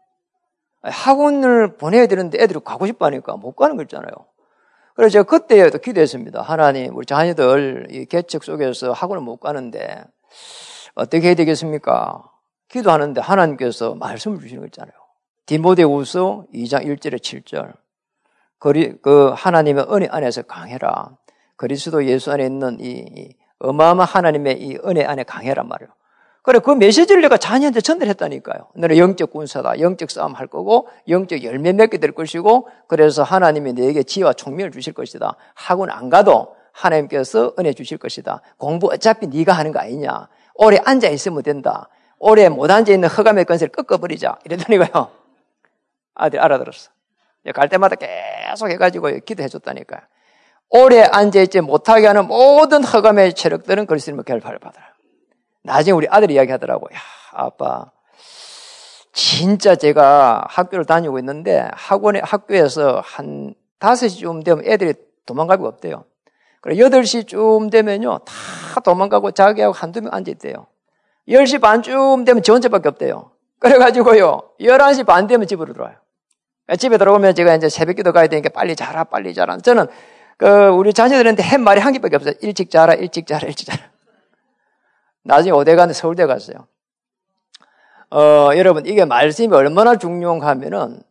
[0.83, 4.11] 아니, 학원을 보내야 되는데 애들이 가고 싶어 하니까 못 가는 거 있잖아요.
[4.95, 6.43] 그래서 제가 그때도 기도했습니다.
[6.43, 10.05] 하나님, 우리 자녀들 이 개척 속에서 학원을 못 가는데
[10.95, 12.31] 어떻게 해야 되겠습니까?
[12.69, 14.93] 기도하는데 하나님께서 말씀을 주시는 거 있잖아요.
[15.47, 17.75] 디모데후서 2장 1절에 7절.
[18.59, 21.17] 그리, 그 하나님의 은혜 안에서 강해라.
[21.57, 25.91] 그리스도 예수 안에 있는 이, 이 어마어마한 하나님의 이 은혜 안에 강해란 말이에요.
[26.43, 28.69] 그래, 그 메시지를 내가 자녀한테 전달했다니까요.
[28.75, 29.79] 너는 영적 군사다.
[29.81, 34.95] 영적 싸움 할 거고, 영적 열매 맺게 될 것이고, 그래서 하나님이 너에게 지혜와 총명을 주실
[34.95, 35.37] 것이다.
[35.55, 38.41] 학원 안 가도 하나님께서 은혜 주실 것이다.
[38.57, 40.29] 공부 어차피 네가 하는 거 아니냐.
[40.55, 41.89] 오래 앉아 있으면 된다.
[42.19, 44.39] 오래 못 앉아 있는 허감의 건세를 꺾어버리자.
[44.45, 45.11] 이랬더니까요.
[46.15, 46.91] 아들 알아들었어.
[47.55, 50.01] 갈 때마다 계속 해가지고 기도해 줬다니까요.
[50.71, 54.90] 오래 앉아있지 못하게 하는 모든 허감의 체력들은 그리스도님의 결파를 받아라.
[55.71, 56.89] 나중에 우리 아들이 이야기 하더라고.
[56.93, 56.99] 야,
[57.33, 57.93] 아빠.
[59.13, 64.95] 진짜 제가 학교를 다니고 있는데 학원에, 학교에서 한 5시쯤 되면 애들이
[65.27, 66.05] 도망가기가 없대요.
[66.61, 68.19] 그래, 8시쯤 되면요.
[68.19, 70.67] 다 도망가고 자기하고 한두 명 앉아 있대요.
[71.29, 73.31] 10시 반쯤 되면 저 혼자밖에 없대요.
[73.59, 74.43] 그래 가지고요.
[74.61, 75.97] 11시 반 되면 집으로 들어와요.
[76.79, 79.57] 집에 들어오면 제가 이제 새벽 기도 가야 되니까 빨리 자라, 빨리 자라.
[79.59, 79.87] 저는
[80.37, 82.35] 그 우리 자녀들한테 한 말이 한 개밖에 없어요.
[82.43, 83.91] 일찍 자라, 일찍 자라, 일찍 자라.
[85.23, 86.67] 나중에 가는데 서울대 갔어요.
[88.11, 91.03] 어, 여러분, 이게 말씀이 얼마나 중요한가 하면은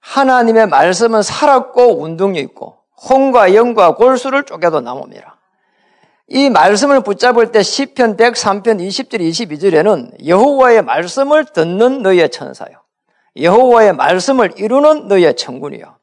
[0.00, 2.76] 하나님의 말씀은 살았고 운동력 있고
[3.08, 5.38] 홍과 영과 골수를 쪼개도 나옵니다.
[6.28, 12.82] 이 말씀을 붙잡을 때 10편 103편 20절 22절에는 여호와의 말씀을 듣는 너희의 천사요.
[13.40, 15.96] 여호와의 말씀을 이루는 너희의 천군이요.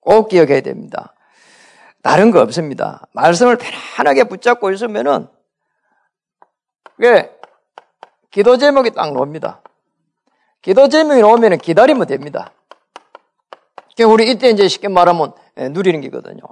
[0.00, 1.14] 꼭 기억해야 됩니다.
[2.02, 3.06] 다른 거 없습니다.
[3.12, 5.28] 말씀을 편안하게 붙잡고 있으면은
[6.98, 7.30] 왜?
[8.30, 9.62] 기도 제목이 딱 나옵니다.
[10.62, 12.52] 기도 제목이 나오면 기다리면 됩니다.
[14.04, 16.42] 우리 이때 이제 쉽게 말하면 예, 누리는 게거든요.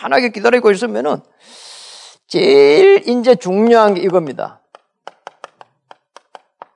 [0.00, 1.16] 편안하게 기다리고 있으면은
[2.28, 4.60] 제일 이제 중요한 게 이겁니다.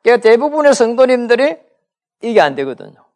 [0.02, 1.56] 그러니까 대부분의 성도님들이
[2.22, 3.06] 이게 안 되거든요.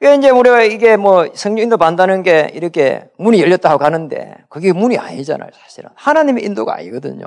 [0.00, 4.98] 이제 우리가 이게 뭐 성령 인도 받는다는 게 이렇게 문이 열렸다 하고 가는데 그게 문이
[4.98, 5.90] 아니잖아요, 사실은.
[5.94, 7.26] 하나님의 인도가 아니거든요.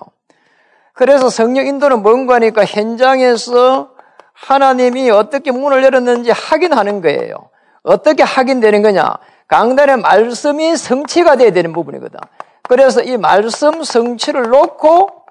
[0.97, 3.91] 그래서 성령 인도는 뭔가 하니까 현장에서
[4.33, 7.51] 하나님이 어떻게 문을 열었는지 확인하는 거예요.
[7.83, 9.17] 어떻게 확인되는 거냐?
[9.47, 12.19] 강단의 말씀이 성취가 돼야 되는 부분이거든.
[12.63, 15.23] 그래서 이 말씀 성취를 놓고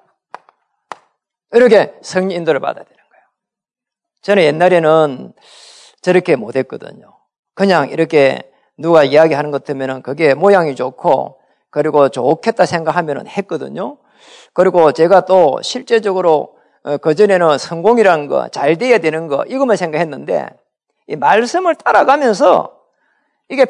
[1.51, 3.23] 이렇게 성령 인도를 받아야 되는 거예요.
[4.21, 5.33] 저는 옛날에는
[6.01, 7.13] 저렇게 못했거든요.
[7.55, 11.39] 그냥 이렇게 누가 이야기하는 것 때문에 그게 모양이 좋고
[11.71, 13.97] 그리고 좋겠다 생각하면 했거든요.
[14.53, 20.47] 그리고 제가 또 실제적으로 어, 그전에는 성공이라는 거, 잘 돼야 되는 거, 이것만 생각했는데,
[21.07, 22.77] 이 말씀을 따라가면서
[23.49, 23.65] 이게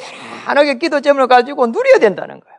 [0.46, 2.58] 편하게 기도점을 가지고 누려야 된다는 거예요.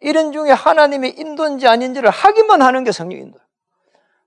[0.00, 3.38] 이런 중에 하나님의 인도인지 아닌지를 하기만 하는 게 성령 인도.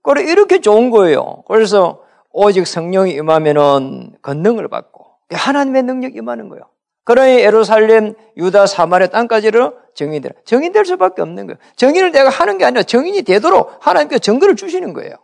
[0.03, 1.43] 그래, 이렇게 좋은 거예요.
[1.47, 6.65] 그래서 오직 성령이 임하면은 권능을 받고, 하나님의 능력이 임하는 거예요.
[7.03, 10.35] 그러니 예루살렘, 유다, 사마리아 땅까지를 정인되라.
[10.45, 11.57] 정인될 수밖에 없는 거예요.
[11.75, 15.15] 정인을 내가 하는 게 아니라 정인이 되도록 하나님께서 증거를 주시는 거예요.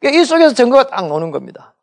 [0.00, 1.74] 그러니까 이 속에서 증거가 딱 나오는 겁니다.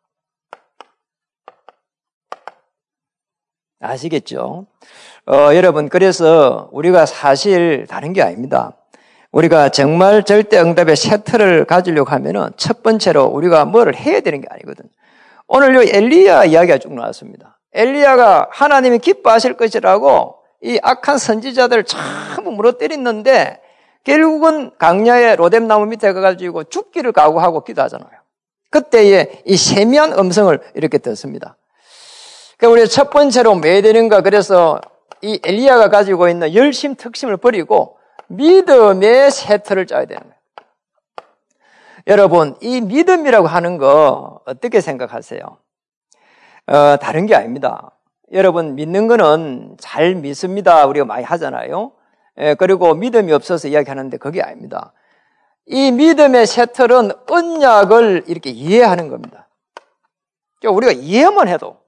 [3.80, 4.66] 아시겠죠?
[5.26, 8.76] 어, 여러분, 그래서 우리가 사실 다른 게 아닙니다.
[9.32, 14.88] 우리가 정말 절대 응답의 세트를 가지려고 하면은 첫 번째로 우리가 뭐를 해야 되는 게 아니거든요.
[15.48, 17.58] 오늘 요 엘리야 이야기가 쭉 나왔습니다.
[17.72, 23.60] 엘리야가 하나님이 기뻐하실 것이라고 이 악한 선지자들을 전부 물어때렸는데
[24.04, 28.10] 결국은 강야의 로뎀나무 밑에 가가지고 죽기를 각오하고 기도하잖아요.
[28.70, 31.56] 그때에 이 세미한 음성을 이렇게 듣습니다.
[32.56, 34.22] 그러니까 우리 첫 번째로 왜 되는가?
[34.22, 34.80] 그래서
[35.20, 37.98] 이 엘리야가 가지고 있는 열심 특심을 버리고
[38.28, 40.34] 믿음의 세트를 짜야 되는 거예요.
[42.08, 45.40] 여러분, 이 믿음이라고 하는 거 어떻게 생각하세요?
[46.66, 47.90] 어, 다른 게 아닙니다.
[48.32, 50.86] 여러분 믿는 거는 잘 믿습니다.
[50.86, 51.92] 우리가 많이 하잖아요.
[52.38, 54.92] 예, 그리고 믿음이 없어서 이야기하는데 그게 아닙니다.
[55.66, 59.48] 이 믿음의 새틀은 언약을 이렇게 이해하는 겁니다.
[60.64, 61.82] 우리가 이해만 해도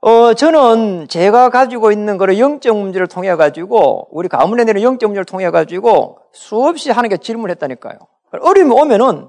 [0.00, 5.24] 어, 저는 제가 가지고 있는 그런 영적 문제를 통해 가지고 우리 가문에 내는 영적 문제를
[5.24, 7.98] 통해 가지고 수없이 하나님께 질문했다니까요.
[8.40, 9.28] 어려움이 오면은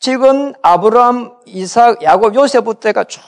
[0.00, 3.20] 지금 아브라함, 이삭, 야곱, 요셉부터가 쭉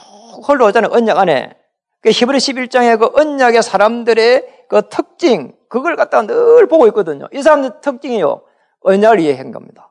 [0.44, 0.90] 흘러오잖아요.
[0.92, 1.54] 언약 안에.
[2.00, 7.28] 그 히브리 11장의 그 언약의 사람들의 그 특징, 그걸 갖다가 늘 보고 있거든요.
[7.32, 8.42] 이 사람들 특징이요.
[8.80, 9.90] 언약을 이해한 겁니다.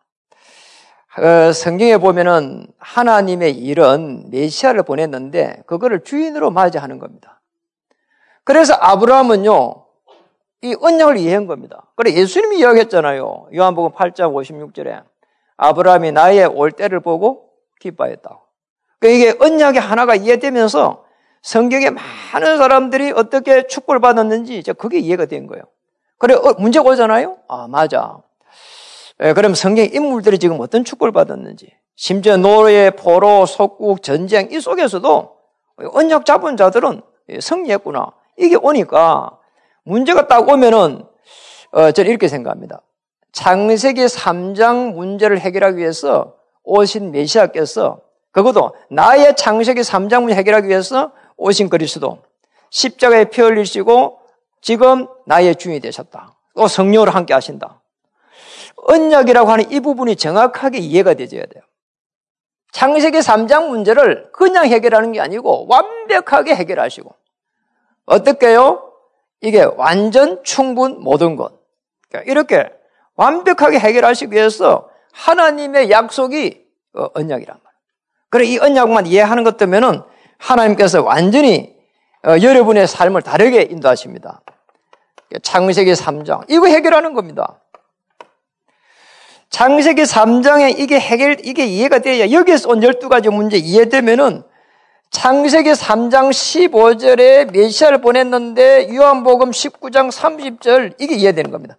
[1.17, 7.41] 어, 성경에 보면은 하나님의 일은 메시아를 보냈는데 그거를 주인으로 맞이하는 겁니다.
[8.43, 9.85] 그래서 아브라함은요,
[10.63, 11.87] 이 언약을 이해한 겁니다.
[11.95, 13.47] 그래 예수님이 이야기했잖아요.
[13.55, 15.03] 요한복음 8장 56절에
[15.57, 18.42] 아브라함이 나의 올 때를 보고 기뻐했다고.
[19.03, 21.03] 그러니까 이게 언약의 하나가 이해되면서
[21.41, 25.63] 성경에 많은 사람들이 어떻게 축복을 받았는지 이제 그게 이해가 된 거예요.
[26.17, 27.37] 그래 어, 문제가 오잖아요.
[27.49, 28.19] 아 맞아.
[29.21, 35.35] 예, 그럼 성경 인물들이 지금 어떤 축복을 받았는지 심지어 노예, 포로, 속국, 전쟁 이 속에서도
[35.91, 37.01] 언약 잡은 자들은
[37.41, 38.07] 승리했구나.
[38.37, 39.37] 이게 오니까
[39.83, 41.03] 문제가 딱 오면은
[41.73, 42.81] 어, 저는 이렇게 생각합니다.
[43.33, 47.99] 창세기 3장 문제를 해결하기 위해서 오신 메시아께서
[48.33, 52.21] 그것도 나의 창세기 3장 문제 해결하기 위해서 오신 그리스도
[52.71, 54.19] 십자가에 피 흘리시고
[54.59, 56.35] 지금 나의 주인이 되셨다.
[56.55, 57.81] 또 성령으로 함께 하신다.
[58.75, 61.63] 언약이라고 하는 이 부분이 정확하게 이해가 되어야 돼요.
[62.71, 67.13] 창세기 3장 문제를 그냥 해결하는 게 아니고 완벽하게 해결하시고
[68.05, 68.91] 어떻게요?
[69.41, 71.53] 이게 완전 충분 모든 것.
[72.09, 72.71] 그러니까 이렇게
[73.15, 76.65] 완벽하게 해결하시기 위해서 하나님의 약속이
[76.95, 77.72] 어, 언약이란 말이에요.
[78.33, 80.01] 그래 이 언약만 이해하는 것 때문에는
[80.39, 81.71] 하나님께서 완전히
[82.25, 84.41] 어, 여러분의 삶을 다르게 인도하십니다.
[85.43, 87.61] 창세기 3장 이거 해결하는 겁니다.
[89.51, 94.41] 창세기 3장에 이게 해결 이게 이해가 돼야 여기에서 온 12가지 문제 이해되면은
[95.11, 101.77] 창세기 3장 15절에 메시아를 보냈는데 요한복음 19장 30절 이게 이해되는 겁니다.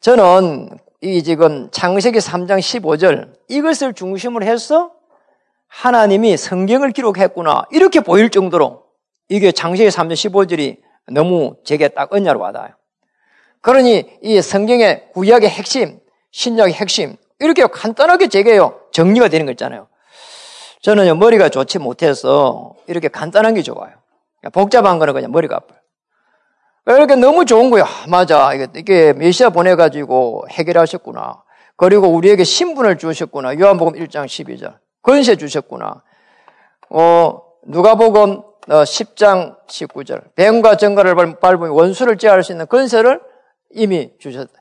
[0.00, 0.68] 저는
[1.00, 4.90] 이 지금 창세기 3장 15절 이것을 중심으로 해서
[5.72, 8.84] 하나님이 성경을 기록했구나 이렇게 보일 정도로
[9.28, 10.76] 이게 창세기 3장 15절이
[11.12, 12.74] 너무 제게 딱 언야로 와닿아요.
[13.62, 15.98] 그러니 이 성경의 구약의 핵심,
[16.30, 19.88] 신약의 핵심 이렇게 간단하게 제게요 정리가 되는 거 있잖아요.
[20.82, 23.92] 저는 머리가 좋지 못해서 이렇게 간단한 게 좋아요.
[24.52, 25.78] 복잡한 거는 그냥 머리가 아파요.
[26.86, 27.86] 이렇게 너무 좋은 거야.
[28.08, 28.52] 맞아.
[28.52, 31.42] 이게 메시아 보내가지고 해결하셨구나.
[31.76, 33.58] 그리고 우리에게 신분을 주셨구나.
[33.58, 34.81] 요한복음 1장 12절.
[35.02, 36.02] 권세 주셨구나.
[36.90, 40.34] 어, 누가복음 10장 어, 19절.
[40.34, 43.20] 뱀과 정갈을 밟으면 원수를 제할 수 있는 권세를
[43.70, 44.52] 이미 주셨다.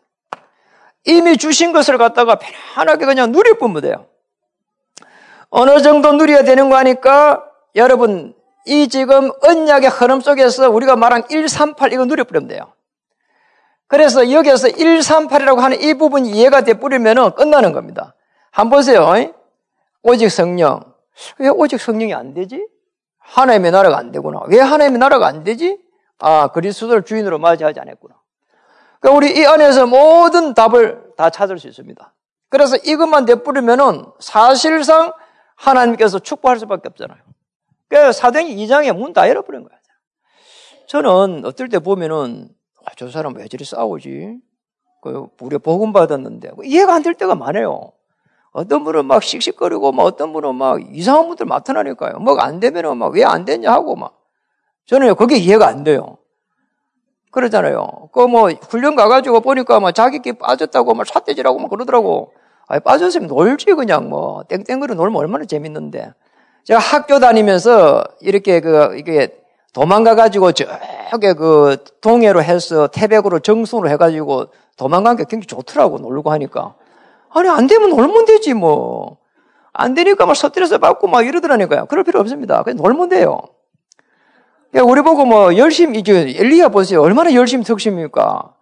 [1.06, 4.06] 이미 주신 것을 갖다가 편안하게 그냥 누려보면 돼요.
[5.50, 7.44] 어느 정도 누려야 되는 거 아니까
[7.76, 8.34] 여러분
[8.66, 12.74] 이 지금 언약의 흐름 속에서 우리가 말한 138 이거 누려버리면 돼요.
[13.88, 18.16] 그래서 여기에서 138이라고 하는 이 부분이 이해가 돼버리면 끝나는 겁니다.
[18.52, 19.34] 한번 보세요.
[20.04, 20.82] 오직 성령.
[21.38, 22.68] 왜 오직 성령이 안 되지?
[23.20, 24.42] 하나님의 나라가 안 되구나.
[24.48, 25.80] 왜 하나님의 나라가 안 되지?
[26.20, 28.16] 아, 그리스도를 주인으로 맞이하지 않았구나.
[29.00, 32.14] 그러니까 우리 이 안에서 모든 답을 다 찾을 수 있습니다.
[32.50, 35.14] 그래서 이것만 내뿌리면은 사실상
[35.56, 37.18] 하나님께서 축복할 수밖에 없잖아요.
[37.88, 39.78] 그러니까 사도행 2장에 문 다 열어버린 거야.
[40.88, 42.50] 저는 어떨 때 보면은
[42.86, 44.38] 아, 저 사람 왜 저리 싸우지?
[45.02, 47.94] 그 우리 복음 받았는데 이해가 안 될 때가 많아요.
[48.54, 52.20] 어떤 분은 막 씩씩거리고 막 어떤 분은 막 이상한 분들 나타나니까요.
[52.20, 54.18] 뭐가 안 되면은 막 왜 안 됐냐 하고 막
[54.88, 56.18] 저는 그게 이해가 안 돼요.
[57.32, 58.10] 그러잖아요.
[58.12, 62.34] 그 뭐 훈련 가가지고 보니까 막 자기끼 빠졌다고 막 삿대질하고 막 그러더라고.
[62.68, 66.14] 아니 빠졌으면 놀지 그냥 뭐 땡땡거리 놀면 얼마나 재밌는데.
[66.66, 69.38] 제가 학교 다니면서 이렇게 그 이게
[69.74, 76.76] 도망가 가지고 저게 그 동해로 해서 태백으로 정순으로 해가지고 도망간 게 굉장히 좋더라고 놀고 하니까
[77.34, 79.22] 아니 안 되면 놀면 되지 뭐
[79.74, 81.86] 안 되니까 막 스트레스 받고 막 이러더라니까요.
[81.86, 82.64] 그럴 필요 없습니다.
[82.64, 83.40] 그냥 놀면 돼요.
[84.74, 87.02] 우리 보고 뭐 열심히 이제 엘리야 보세요.
[87.02, 88.54] 얼마나 열심히 특심입니까?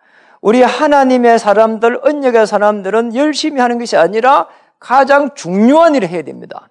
[0.41, 4.47] 우리 하나님의 사람들, 언역의 사람들은 열심히 하는 것이 아니라
[4.79, 6.69] 가장 중요한 일을 해야 됩니다.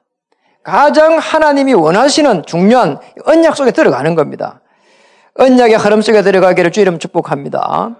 [0.62, 4.60] 가장 하나님이 원하시는 중요한 언약 속에 들어가는 겁니다.
[5.34, 7.96] 언약의 흐름 속에 들어가기를 주 이름 축복합니다.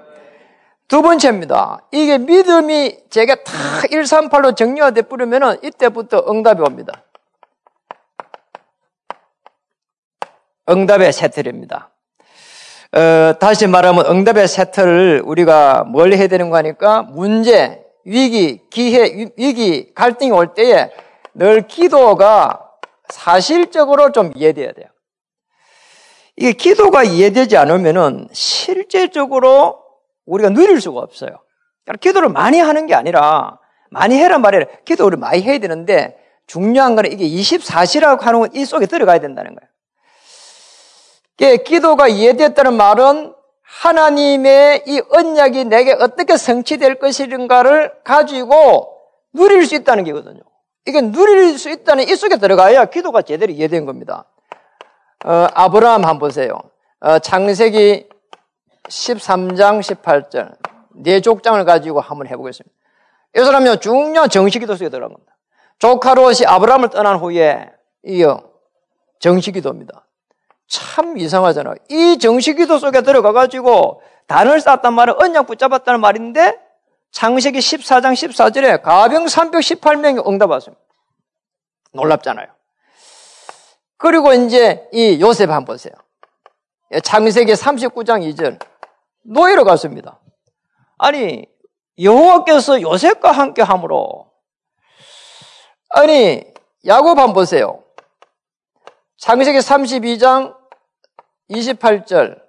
[0.89, 1.83] 두 번째입니다.
[1.93, 3.53] 이게 믿음이 제게 다
[3.91, 7.05] 138로 정리화돼 뿌리면 이때부터 응답이 옵니다.
[10.69, 11.91] 응답의 세틀입니다.
[12.93, 19.93] 어, 다시 말하면 응답의 세틀을 우리가 뭘 해야 되는 거 하니까 문제, 위기, 기회, 위기,
[19.95, 20.91] 갈등이 올 때에
[21.35, 22.65] 늘 기도가
[23.11, 24.87] 사실적으로 좀 이해돼야 돼요.
[26.37, 29.88] 이게 기도가 이해되지 않으면은 실제적으로
[30.29, 31.31] 우리가 누릴 수가 없어요.
[31.85, 33.59] 그러니까 기도를 많이 하는 게 아니라
[33.91, 34.65] 많이 해란 말이에요.
[34.85, 39.69] 기도를 많이 해야 되는데 중요한 거는 이게 24시라고 하는 건 이 속에 들어가야 된다는 거예요.
[41.39, 48.95] 이게 기도가 이해됐다는 말은 하나님의 이 언약이 내게 어떻게 성취될 것인가를 가지고
[49.33, 50.41] 누릴 수 있다는 게거든요.
[50.87, 54.25] 이게 누릴 수 있다는 이 속에 들어가야 기도가 제대로 이해된 겁니다.
[55.25, 56.59] 어, 아브라함 한번 보세요.
[57.01, 58.09] 어, 창세기
[58.89, 60.57] 13장 18절.
[60.97, 62.75] 네 족장을 가지고 한번 해보겠습니다.
[63.37, 65.37] 이 사람은 중요한 정식기도 속에 들어간 겁니다.
[65.79, 67.71] 조카 롯이 아브라함을 떠난 후에
[68.05, 68.43] 이어
[69.21, 70.07] 정식기도입니다.
[70.67, 71.77] 참 이상하잖아요.
[71.89, 76.59] 이 정식기도 속에 들어가가지고 단을 쌓았단 말은 언약 붙잡았다는 말인데
[77.11, 80.83] 창세기 14장 14절에 가병 318명이 응답하습니다.
[81.93, 82.49] 놀랍잖아요.
[83.97, 85.95] 그리고 이제 이 요셉 한번 보세요.
[87.03, 88.59] 창세기 39장 2절
[89.25, 90.21] 노예로 갔습니다.
[90.99, 91.47] 아니
[92.01, 94.31] 여호와께서 요셉과 함께 함으로
[95.91, 96.45] 아니
[96.87, 97.83] 야곱 한번 보세요.
[99.19, 100.57] 창세기 32장
[101.51, 102.41] 28절.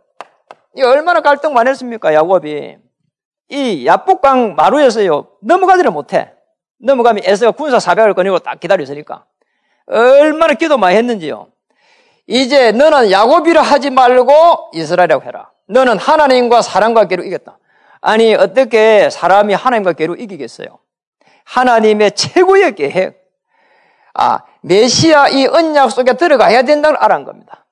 [0.75, 2.77] 이 얼마나 갈등 많이 했습니까 야곱이?
[3.49, 6.34] 이 야복강 마루에서요 넘어가지를 못해.
[6.79, 9.25] 넘어가면 에서가 군사 사백을 거니고 딱 기다려 있으니까.
[9.88, 11.47] 얼마나 기도 많이 했는지요.
[12.27, 17.58] 이제 너는 야곱이라 하지 말고 이스라엘이라고 해라 너는 하나님과 사람과 괴로 이겼다.
[18.01, 20.79] 아니 어떻게 사람이 하나님과 괴로 이기겠어요?
[21.45, 23.19] 하나님의 최고의 계획.
[24.13, 27.65] 아 메시아 이 언약 속에 들어가야 된다는 알아한 겁니다.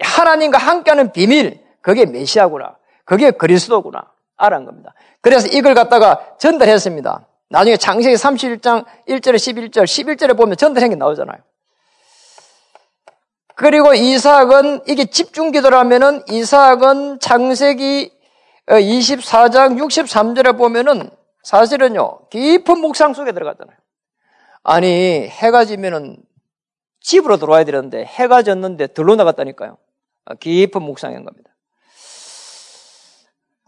[0.00, 2.76] 하나님과 함께하는 비밀 그게 메시아구나.
[3.04, 4.10] 그게 그리스도구나.
[4.36, 4.94] 알아한 겁니다.
[5.20, 7.26] 그래서 이걸 갖다가 전달했습니다.
[7.50, 11.38] 나중에 창세기 31장 1절에 11절, 11절에 보면 전달한 게 나오잖아요.
[13.56, 18.12] 그리고 이삭은 이게 집중 기도라면은 이삭은 창세기
[18.66, 21.10] 24장 63절에 보면은
[21.42, 23.76] 사실은요 깊은 묵상 속에 들어갔잖아요.
[24.62, 26.16] 아니 해가 지면은
[27.00, 29.76] 집으로 들어와야 되는데 해가 졌는데 들로 나갔다니까요.
[30.40, 31.50] 깊은 묵상인 겁니다.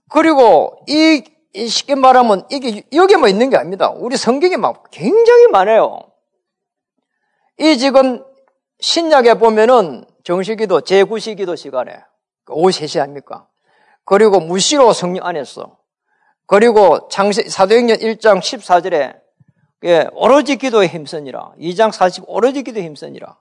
[0.08, 1.22] 그리고 이
[1.54, 3.90] 쉽게 말하면 이게 여기만 뭐 있는 게 아닙니다.
[3.90, 6.00] 우리 성경에 막 굉장히 많아요.
[7.58, 8.24] 이 지금
[8.80, 11.98] 신약에 보면은 정식기도 제9시기도 시간에
[12.48, 13.48] 오후 3시 아닙니까?
[14.04, 15.78] 그리고 무시로 성령 안에서
[16.46, 19.20] 그리고 창세 사도행전 1장 14절에
[19.84, 21.52] 예, 오로지 기도에 힘쓰니라.
[21.60, 23.38] 2장 40 오로지 기도에 힘쓰니라.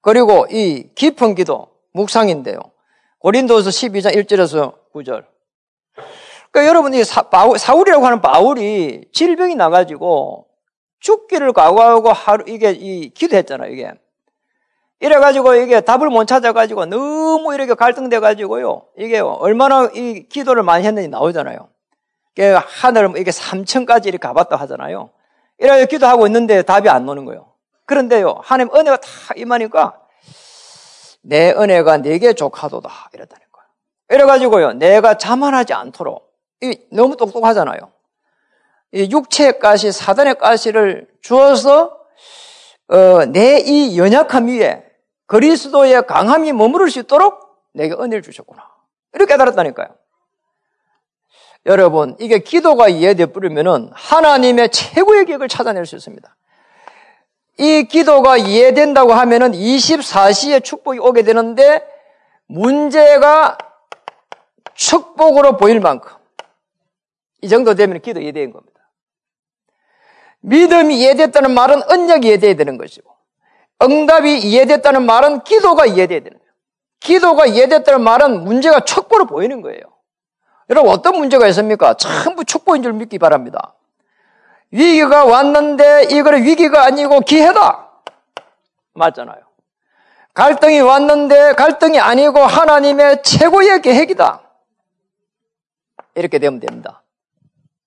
[0.00, 2.58] 그리고 이 깊은 기도 묵상인데요.
[3.18, 5.26] 고린도서 12장 1절에서 9절.
[6.50, 7.22] 그러니까 여러분, 이 사,
[7.74, 10.46] 울이라고 하는 바울이 질병이 나가지고
[11.00, 13.92] 죽기를 각오하고 하루, 이게, 이, 기도했잖아요, 이게.
[15.06, 18.82] 이래가지고 이게 답을 못 찾아가지고 너무 이렇게 갈등돼가지고요.
[18.98, 21.68] 이게 얼마나 이 기도를 많이 했는지 나오잖아요.
[22.80, 25.10] 하늘, 이게 3층까지 이렇게 가봤다 하잖아요.
[25.58, 27.52] 이렇게 기도하고 있는데 답이 안 오는 거예요.
[27.86, 29.94] 그런데요, 하나님 은혜가 다 임하니까
[31.22, 32.90] 내 은혜가 내게 족하도다.
[33.14, 33.68] 이랬다는 거예요.
[34.10, 36.30] 이래가지고요, 내가 자만하지 않도록
[36.92, 37.78] 너무 똑똑하잖아요.
[38.92, 41.96] 이 육체의 가시, 사단의 가시를 주어서
[42.88, 44.85] 어, 내 이 연약함 위에
[45.26, 48.68] 그리스도의 강함이 머무를 수 있도록 내게 은혜를 주셨구나.
[49.12, 49.88] 이렇게 깨달았다니까요.
[51.66, 56.36] 여러분, 이게 기도가 이해되어 버리면은 하나님의 최고의 계획을 찾아낼 수 있습니다.
[57.58, 61.84] 이 기도가 이해된다고 하면은 24시에 축복이 오게 되는데
[62.46, 63.58] 문제가
[64.74, 66.12] 축복으로 보일 만큼
[67.40, 68.76] 이 정도 되면 기도 이해된 겁니다.
[70.40, 73.15] 믿음이 이해됐다는 말은 언약이 이해돼야 되는 것이고
[73.82, 76.52] 응답이 이해됐다는 말은 기도가 이해돼야 되는 거예요.
[77.00, 79.80] 기도가 이해됐다는 말은 문제가 촉보로 보이는 거예요.
[80.70, 81.94] 여러분 어떤 문제가 있습니까?
[81.94, 83.74] 전부 촉보인 줄 믿기 바랍니다.
[84.70, 87.88] 위기가 왔는데 이거는 위기가 아니고 기회다.
[88.94, 89.40] 맞잖아요.
[90.34, 94.42] 갈등이 왔는데 갈등이 아니고 하나님의 최고의 계획이다.
[96.14, 97.02] 이렇게 되면 됩니다.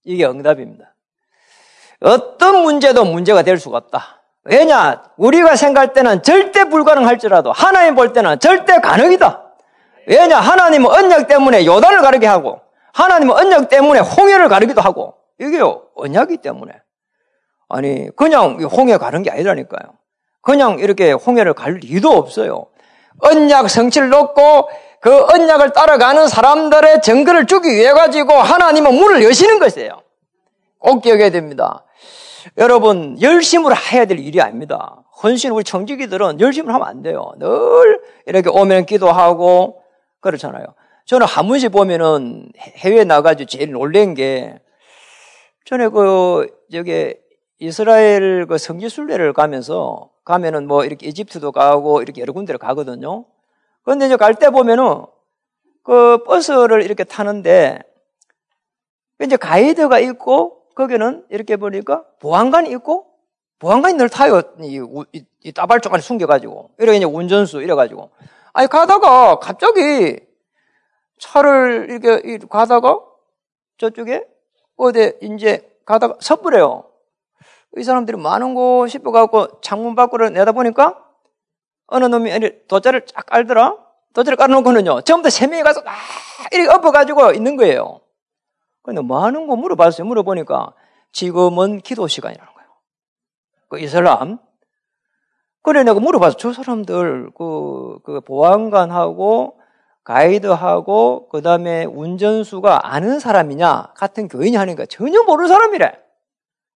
[0.03, 0.95] 이게 응답입니다.
[2.01, 4.18] 어떤 문제도 문제가 될 수가 없다.
[4.45, 5.03] 왜냐?
[5.17, 9.43] 우리가 생각할 때는 절대 불가능할지라도 하나님 볼 때는 절대 가능이다.
[10.07, 10.39] 왜냐?
[10.39, 12.61] 하나님은 언약 때문에 요단을 가르게 하고
[12.93, 15.61] 하나님은 언약 때문에 홍해를 가르기도 하고 이게
[15.95, 16.73] 언약이 때문에
[17.67, 19.93] 아니 그냥 홍해 가는 게 아니라니까요.
[20.41, 22.67] 그냥 이렇게 홍해를 갈 리도 없어요.
[23.21, 24.69] 언약 성취를 놓고
[25.01, 30.01] 그 언약을 따라가는 사람들의 증거를 주기 위해 가지고 하나님은 문을 여시는 것이에요.
[30.79, 31.83] 꼭 기억해야 됩니다.
[32.57, 35.03] 여러분, 열심으로 해야 될 일이 아닙니다.
[35.23, 37.33] 헌신 우리 청지기들은 열심을 하면 안 돼요.
[37.37, 39.83] 늘 이렇게 오면 기도하고
[40.21, 40.65] 그렇잖아요.
[41.05, 44.59] 저는 한 번씩 보면은 해외 나가지고 제일 놀란 게
[45.65, 47.15] 전에 그 저기
[47.59, 53.25] 이스라엘 그 성지 순례를 가면서 가면은 뭐 이렇게 이집트도 가고 이렇게 여러 군데를 가거든요.
[53.83, 55.05] 그런데 이제 갈 때 보면은
[55.83, 57.79] 그 버스를 이렇게 타는데
[59.21, 63.07] 이제 가이드가 있고 거기는 이렇게 보니까 보안관이 있고
[63.59, 64.41] 보안관이 늘 타요.
[64.61, 68.11] 이, 이, 이 따발쪽 안에 숨겨가지고 이렇게 이제 운전수 이래가지고
[68.53, 70.17] 아니 가다가 갑자기
[71.19, 72.97] 차를 이렇게 가다가
[73.77, 74.25] 저쪽에
[74.77, 76.85] 어디 이제 가다가 섣부래요.
[77.75, 80.97] 이 사람들이 많은 곳 싶어갖고 창문 밖으로 내다보니까
[81.87, 82.31] 어느 놈이
[82.69, 83.75] 돗자를 쫙 깔더라.
[84.13, 85.01] 돗자를 깔아놓고는요.
[85.01, 85.93] 전부 다 세 명이 가서 막
[86.53, 87.99] 이렇게 엎어가지고 있는 거예요.
[88.89, 90.07] 근데 많은 거 물어봤어요.
[90.07, 90.73] 물어보니까
[91.11, 92.69] 지금은 기도 시간이라는 거예요.
[93.69, 94.39] 그 이슬람.
[95.61, 96.37] 그래 내가 물어봤어.
[96.37, 99.59] 저 사람들 그, 그 보안관하고
[100.03, 105.91] 가이드하고 그 다음에 운전수가 아는 사람이냐 같은 교인이 하니까 전혀 모르는 사람이래.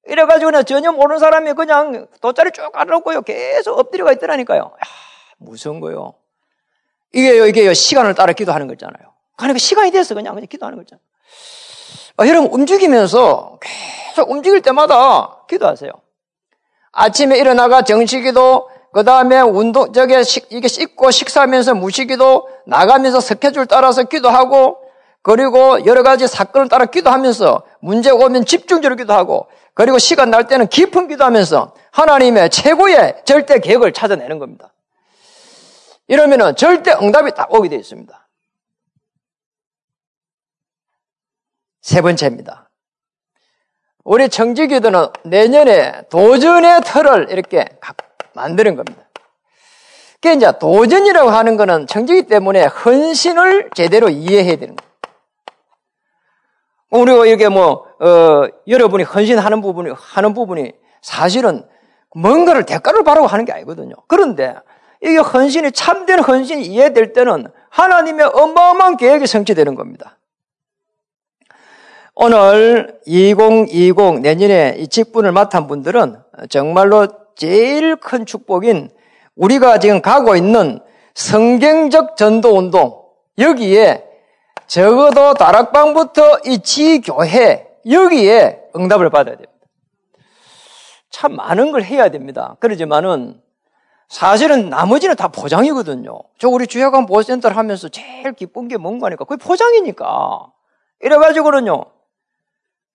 [0.06, 3.22] 이래가지고 나 전혀 모르는 사람이 그냥 돗자리 쭉 깔아놓고요.
[3.24, 4.62] 계속 엎드려가 있더라니까요.
[4.62, 4.78] 야,
[5.38, 6.14] 무서운 거요.
[7.14, 9.14] 이게요, 이게요, 시간을 따라 기도하는 거잖아요.
[9.38, 11.13] 그러니까 시간이 돼서 그냥, 그냥 기도하는 거잖아요.
[12.18, 15.92] 아, 여러분, 움직이면서 계속 움직일 때마다 기도하세요.
[16.92, 24.84] 아침에 일어나가 정식기도, 그 다음에 운동, 저게, 이게 씻고 식사하면서 무식기도, 나가면서 스케줄 따라서 기도하고,
[25.24, 31.08] 그리고 여러 가지 사건을 따라 기도하면서 문제가 오면 집중적으로 기도하고 그리고 시간 날 때는 깊은
[31.08, 34.74] 기도하면서 하나님의 최고의 절대 계획을 찾아내는 겁니다.
[36.10, 38.23] 이러면은 절대 응답이 딱 오게 되어 있습니다.
[41.84, 42.70] 세 번째입니다.
[44.06, 47.66] 우리 청지기도는 내년에 도전의 틀을 이렇게
[48.34, 49.04] 만드는 겁니다.
[50.16, 54.94] 그게 이제 도전이라고 하는 것은 청지기 때문에 헌신을 제대로 이해해야 되는 거예요.
[56.90, 60.72] 우리가 이렇게 뭐, 어, 여러분이 헌신하는 부분이, 하는 부분이
[61.02, 61.68] 사실은
[62.16, 63.96] 뭔가를 대가를 바라고 하는 게 아니거든요.
[64.08, 64.56] 그런데
[65.02, 70.18] 이게 헌신이 참된 헌신이 이해될 때는 하나님의 어마어마한 계획이 성취되는 겁니다.
[72.16, 76.18] 오늘 2020 내년에 이 직분을 맡은 분들은
[76.50, 78.92] 정말로 제일 큰 축복인
[79.36, 80.80] 우리가 지금 가고 있는
[81.16, 83.02] 성경적 전도 운동
[83.40, 84.06] 여기에
[84.68, 89.52] 적어도 다락방부터 이 지교회 여기에 응답을 받아야 됩니다.
[91.10, 92.56] 참 많은 걸 해야 됩니다.
[92.60, 93.42] 그러지만은
[94.08, 96.20] 사실은 나머지는 다 포장이거든요.
[96.38, 100.52] 저 우리 주야관 보호센터를 하면서 제일 기쁜 게 뭔가 하니까 그게 포장이니까.
[101.02, 101.86] 이래가지고는요.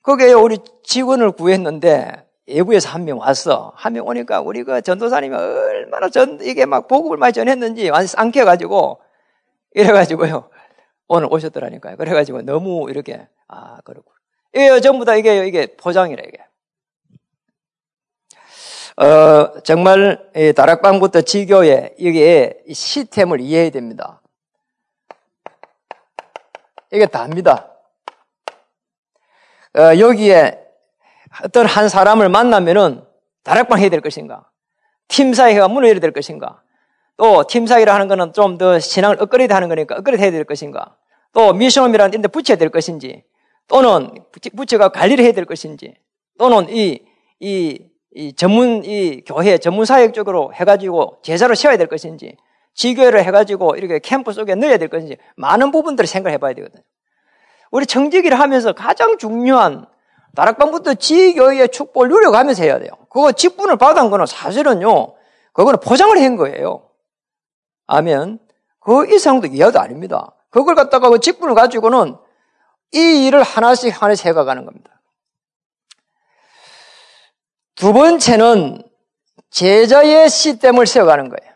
[0.08, 3.72] 거기에 우리 직원을 구했는데 외부에서 한 명 왔어.
[3.76, 9.02] 한 명 오니까 우리가 그 전도사님이 얼마나 전, 이게 막 보급을 많이 전했는지 완전 쌍켜가지고
[9.74, 10.48] 이래가지고요.
[11.08, 11.96] 오늘 오셨더라니까요.
[11.98, 14.10] 그래가지고 너무 이렇게, 아, 그렇고.
[14.54, 16.38] 이게 전부 다 이게, 이게 포장이라, 이게.
[18.96, 24.22] 어, 정말, 이 다락방부터 지교에, 이게 시스템을 이해해야 됩니다.
[26.92, 27.77] 이게 답니다.
[29.78, 30.58] 어, 여기에
[31.44, 33.04] 어떤 한 사람을 만나면은
[33.44, 34.50] 다락방 해야 될 것인가?
[35.06, 36.62] 팀 사회가 무너져야 될 것인가?
[37.16, 40.96] 또 팀 사회를 하는 것은 좀더 신앙을 업그레이드 하는 거니까 업그레이드 해야 될 것인가?
[41.32, 43.22] 또 미션홈이라는 데 붙여야 될 것인지
[43.68, 44.10] 또는
[44.56, 45.94] 부처가 관리를 해야 될 것인지
[46.38, 47.04] 또는 이,
[47.38, 47.78] 이,
[48.14, 52.36] 이 전문, 이 교회 전문 사역적으로 해가지고 제자로 세워야 될 것인지
[52.74, 56.82] 지교회를 해가지고 이렇게 캠프 속에 넣어야 될 것인지 많은 부분들을 생각해 봐야 되거든요.
[57.70, 59.86] 우리 청지기를 하면서 가장 중요한
[60.34, 62.90] 다락방부터 지교회의 축복을 누려가면서 해야 돼요.
[63.10, 65.14] 그거 직분을 받은 거는 사실은요,
[65.52, 66.88] 그거는 포장을 한 거예요.
[67.86, 68.38] 아면
[68.78, 70.34] 그 이상도 이하도 아닙니다.
[70.50, 72.16] 그걸 갖다가 그 직분을 가지고는
[72.92, 75.00] 이 일을 하나씩 하나씩 해가가는 겁니다.
[77.74, 78.82] 두 번째는
[79.50, 81.52] 제자의 시스템을 세워가는 거예요.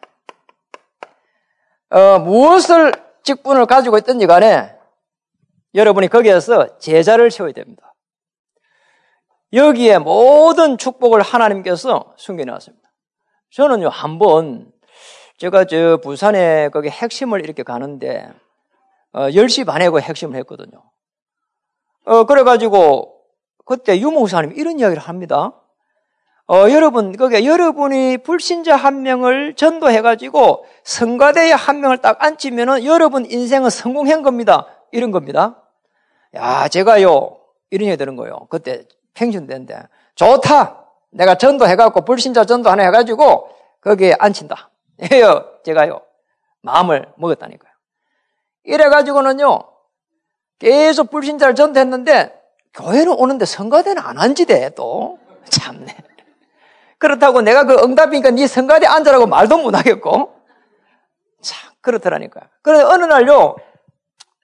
[1.91, 2.93] 어, 무엇을
[3.23, 4.75] 직분을 가지고 있든지 간에
[5.75, 7.95] 여러분이 거기에서 제자를 세워야 됩니다.
[9.53, 12.83] 여기에 모든 축복을 하나님께서 숨겨놨습니다.
[13.51, 14.73] 저는요, 한 번,
[15.37, 18.29] 제가 저 부산에 거기 핵심을 이렇게 가는데,
[19.13, 20.83] 어, 10시 반에 그 핵심을 했거든요.
[22.07, 23.21] 어, 그래가지고,
[23.65, 25.53] 그때 유목사님이 이런 이야기를 합니다.
[26.49, 33.71] 어, 여러분, 거기에 여러분이 불신자 한 명을 전도해가지고 성가대에 한 명을 딱 앉히면은 여러분 인생은
[33.71, 34.67] 성공한 겁니다.
[34.91, 35.62] 이런 겁니다.
[36.35, 37.39] 야, 제가요,
[37.71, 38.47] 이런 얘기 들은 거예요.
[38.49, 39.83] 그때 팽신된데
[40.15, 40.85] 좋다.
[41.11, 44.71] 내가 전도해갖고 불신자 전도 하나 해가지고 거기에 앉힌다.
[45.13, 45.45] 해요.
[45.65, 46.03] 제가요.
[46.63, 47.73] 마음을 먹었다니까요.
[48.65, 49.59] 이래가지고는요.
[50.59, 52.41] 계속 불신자를 전도했는데
[52.75, 55.19] 교회는 오는데 성가대는 안 앉지대 또.
[55.51, 55.97] 참네.
[56.99, 60.41] 그렇다고 내가 그 응답이니까 네 성가대 앉으라고 말도 못 하겠고.
[61.43, 62.45] 참 그렇더라니까요.
[62.63, 63.57] 그래서 어느 날요.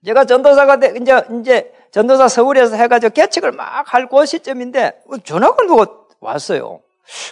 [0.05, 4.93] 제가 전도사가 돼, 이제, 이제 전도사 서울에서 해가지고 개척을 막 할 그 시점인데
[5.25, 5.87] 전화가 누가
[6.21, 6.81] 왔어요.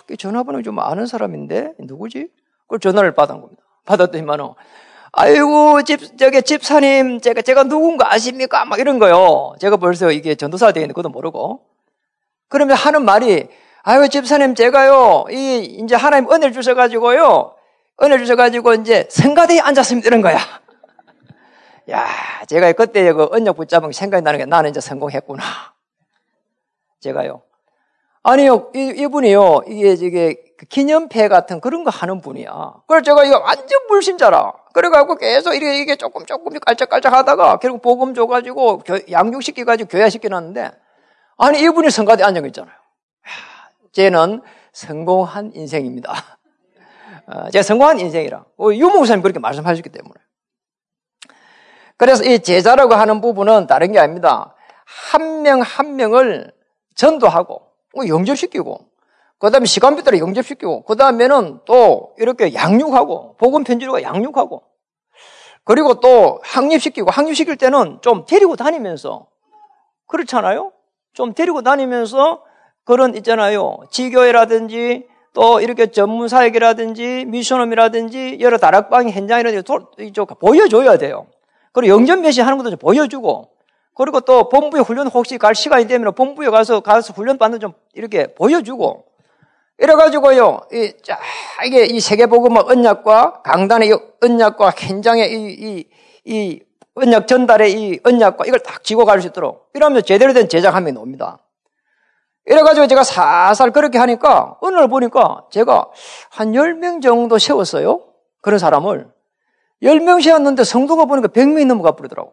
[0.06, 2.28] 그 전화번호 좀 아는 사람인데 누구지?
[2.62, 3.62] 그걸 전화를 받은 겁니다.
[3.84, 4.50] 받았더니만은
[5.12, 8.64] 아이고 집 저기 집사님 제가 제가 누군가 아십니까?
[8.64, 9.54] 막 이런 거요.
[9.60, 11.60] 제가 벌써 이게 전도사 되겠는 것도 모르고
[12.48, 13.48] 그러면 하는 말이
[13.82, 17.54] 아이고 집사님 제가요 이 이제 하나님 은혜를 주셔가지고요
[18.02, 20.38] 은혜 주셔가지고 이제 성가대에 앉았습니다 이런 거야.
[21.90, 22.06] 야
[22.46, 25.42] 제가 그때 그 언약 붙잡은 생각이 나는 게 나는 이제 성공했구나.
[27.00, 27.42] 제가요.
[28.22, 32.74] 아니요 이, 이분이요 이게 이게 그 기념패 같은 그런 거 하는 분이야.
[32.88, 34.52] 그래서 제가 이거 완전 불신자라.
[34.72, 40.70] 그래갖고 계속 이게, 이게 조금 조금 깔짝깔짝 하다가 결국 복음 줘가지고 양육시켜가지고 교회시켜놨는데
[41.38, 42.74] 아니 이분이 성가대 앉아있잖아요.
[43.92, 46.12] 쟤는 성공한 인생입니다.
[47.26, 48.44] 어, 제가 성공한 인생이라.
[48.58, 50.14] 어, 유목사님 그렇게 말씀하셨기 때문에.
[51.96, 54.54] 그래서 이 제자라고 하는 부분은 다른 게 아닙니다.
[54.84, 56.52] 한 명한 한 명을
[56.94, 57.62] 전도하고
[57.94, 58.86] 뭐 영접시키고
[59.38, 64.62] 그 다음에 시간표대로 영접시키고, 그 다음에는 또 이렇게 양육하고, 복음 편지로 양육하고,
[65.64, 69.26] 그리고 또 학립시키고, 학립시킬 때는 좀 데리고 다니면서,
[70.06, 70.72] 그렇잖아요?
[71.12, 72.42] 좀 데리고 다니면서
[72.84, 73.78] 그런 있잖아요.
[73.90, 79.62] 지교회라든지 또 이렇게 전문 사역이라든지 미션홈이라든지 여러 다락방 현장이라든지
[80.38, 81.26] 보여줘야 돼요.
[81.76, 83.50] 그리고 영전 메시 하는 것도 좀 보여주고
[83.94, 88.34] 그리고 또 본부에 훈련 혹시 갈 시간이 되면 본부에 가서 가서 훈련 받는 좀 이렇게
[88.34, 89.04] 보여주고
[89.78, 91.18] 이래가지고요, 이, 자,
[91.66, 95.84] 이게 이 세계복음의 언약과 강단의 언약과 현장의 이, 이,
[96.24, 96.60] 이
[96.94, 100.84] 언약 전달의 이 언약과 이걸 딱 지고 갈 수 있도록 이러면 제대로 된 제작 한
[100.84, 101.40] 명이 나옵니다.
[102.46, 105.90] 이래가지고 제가 살살 그렇게 하니까 날 보니까 제가
[106.30, 108.00] 한 10명 정도 세웠어요.
[108.40, 109.15] 그런 사람을.
[109.82, 112.32] 10명 세웠는데 성도가 보니까 100명이 넘어가 버리더라고.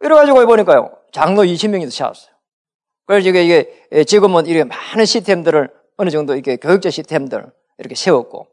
[0.00, 0.96] 이래가지고 보니까요.
[1.12, 2.32] 장로 20명이 세웠어요.
[3.06, 7.44] 그래서 이게 지금은 이렇게 많은 시스템들을 어느 정도 이렇게 교육자 시스템들
[7.78, 8.46] 이렇게 세웠고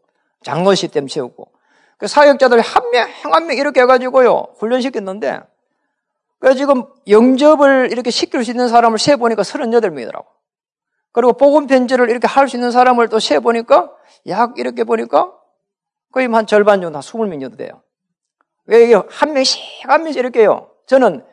[0.43, 1.51] 장로 시스템 세웠고
[1.97, 5.41] 그 사역자들 한 명 한 명 이렇게 해가지고요 훈련시켰는데
[6.39, 10.25] 그 지금 영접을 이렇게 시킬 수 있는 사람을 세 보니까 38명이더라고.
[11.11, 13.91] 그리고 복음 편지를 이렇게 할 수 있는 사람을 또 세 보니까
[14.27, 15.31] 약 이렇게 보니까
[16.17, 17.83] 거의 한 절반 정도 한 20명 정도 돼요.
[18.65, 20.71] 왜 이게 한 명씩 한 명씩 이렇게요.
[20.87, 21.23] 저는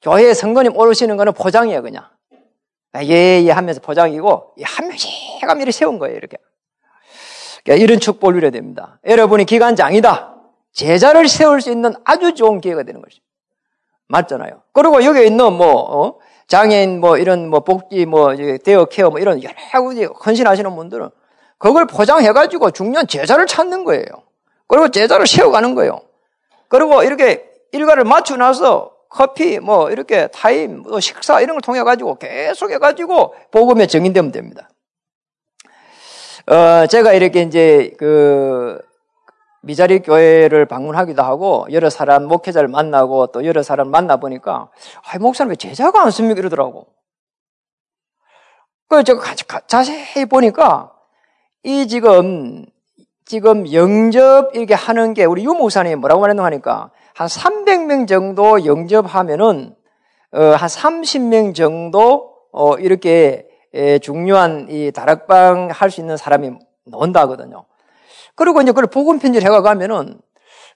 [0.00, 2.04] 교회에 성건님 오르시는 거는 포장이에요, 그냥.
[2.92, 5.10] 아, 예, 예 하면서 포장이고, 한 명씩
[5.42, 6.36] 한 명이 세운 거예요, 이렇게.
[7.64, 9.00] 그러니까 이런 축복을 누려야 됩니다.
[9.04, 10.36] 여러분이 기관장이다.
[10.72, 13.22] 제자를 세울 수 있는 아주 좋은 기회가 되는 것이죠.
[14.06, 14.62] 맞잖아요.
[14.72, 16.18] 그리고 여기 있는 뭐, 어?
[16.46, 21.08] 장애인 뭐 이런 뭐 복지 뭐 대어 케어 뭐 이런 여러 가지 헌신하시는 분들은
[21.62, 24.04] 그걸 포장해가지고 중요한 제자를 찾는 거예요.
[24.66, 26.00] 그리고 제자를 세워가는 거예요.
[26.66, 32.16] 그리고 이렇게 일과를 맞추고 나서 커피, 뭐, 이렇게 타임, 뭐 식사 이런 걸 통해 가지고
[32.16, 34.70] 계속 해 가지고 복음에 정인되면 됩니다.
[36.46, 38.80] 어, 제가 이렇게 이제 그
[39.60, 44.68] 미자리 교회를 방문하기도 하고 여러 사람 목회자를 만나고 또 여러 사람 만나 보니까
[45.04, 46.40] 아, 목사님 왜 제자가 안 씁니까?
[46.40, 46.88] 이러더라고.
[48.88, 49.22] 그 제가
[49.68, 50.91] 자세히 보니까
[51.64, 52.66] 이 지금
[53.24, 59.74] 지금 영접 이렇게 하는 게 우리 유 목사님이 뭐라고 말했는가 하니까 한 300명 정도 영접하면은
[60.32, 66.50] 어, 한 30명 정도 어, 이렇게 에, 중요한 이 다락방 할 수 있는 사람이
[66.84, 67.64] 나온다거든요.
[68.34, 70.20] 그리고 이제 그걸 복음 편지를 해가가면은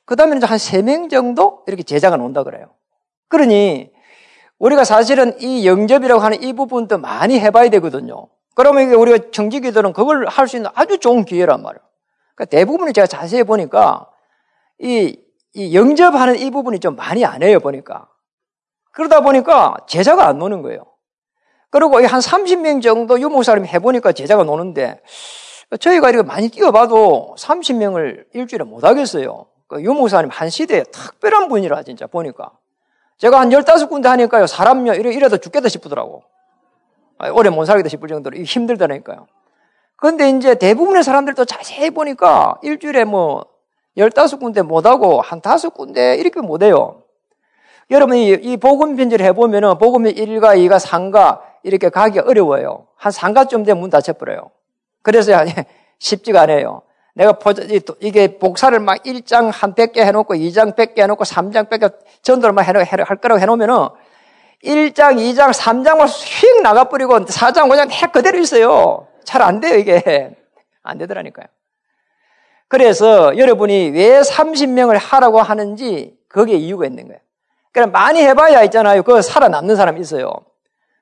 [0.05, 2.69] 그 다음에 이제 한 3명 정도 이렇게 제자가 나온다 그래요.
[3.29, 3.91] 그러니
[4.59, 8.29] 우리가 사실은 이 영접이라고 하는 이 부분도 많이 해봐야 되거든요.
[8.57, 11.81] 그러면 우리가 청지기들은 그걸 할 수 있는 아주 좋은 기회란 말이에요.
[12.35, 14.11] 그러니까 대부분을 제가 자세히 보니까
[14.79, 15.19] 이,
[15.55, 18.09] 이 영접하는 이 부분이 좀 많이 안 해요, 보니까.
[18.93, 20.85] 그러다 보니까 제자가 안 노는 거예요.
[21.71, 25.03] 그리고 한 30명 정도 유목사님이 해보니까 제자가 노는데
[25.81, 29.47] 저희가 이렇게 많이 뛰어봐도 30명을 일주일에 못 하겠어요.
[29.69, 32.53] 그 유목사님 한 시대에 특별한 분이라 진짜 보니까.
[33.19, 34.47] 제가 한 15군데 하니까요.
[34.47, 34.95] 사람요.
[34.95, 36.23] 이래, 이래도 죽겠다 싶더라고.
[37.33, 39.27] 오래 못 살겠다 싶을 정도로 힘들다니까요.
[39.97, 43.47] 그런데 이제 대부분의 사람들도 자세히 보니까 일주일에 뭐
[43.97, 47.03] 15군데 못하고 한 5군데 이렇게 못해요.
[47.91, 52.87] 여러분 이 이 복음 편지를 해보면은 복음의 1과 2가 3과 이렇게 가기 어려워요.
[52.97, 54.51] 한 상가쯤 되면 문 닫혀버려요.
[55.03, 55.33] 그래서
[55.99, 56.83] 쉽지가 않아요.
[57.15, 57.39] 내가
[58.01, 62.85] 이게 복사를 막 1장 한 100개 해놓고 2장 100개 해놓고 3장 100개 전도를 막 해놓,
[62.87, 63.89] 할 거라고 해놓으면은
[64.65, 69.07] 1장, 2장, 3장을 휙 나가버리고 4장, 5장 핵 그대로 있어요.
[69.25, 70.37] 잘 안 돼요, 이게.
[70.83, 71.47] 안 되더라니까요.
[72.69, 77.21] 그래서 여러분이 왜 30명을 하라고 하는지 거기에 이유가 있는 거예요.
[77.73, 79.03] 그래 많이 해봐야 있잖아요.
[79.03, 80.33] 그 살아남는 사람이 있어요.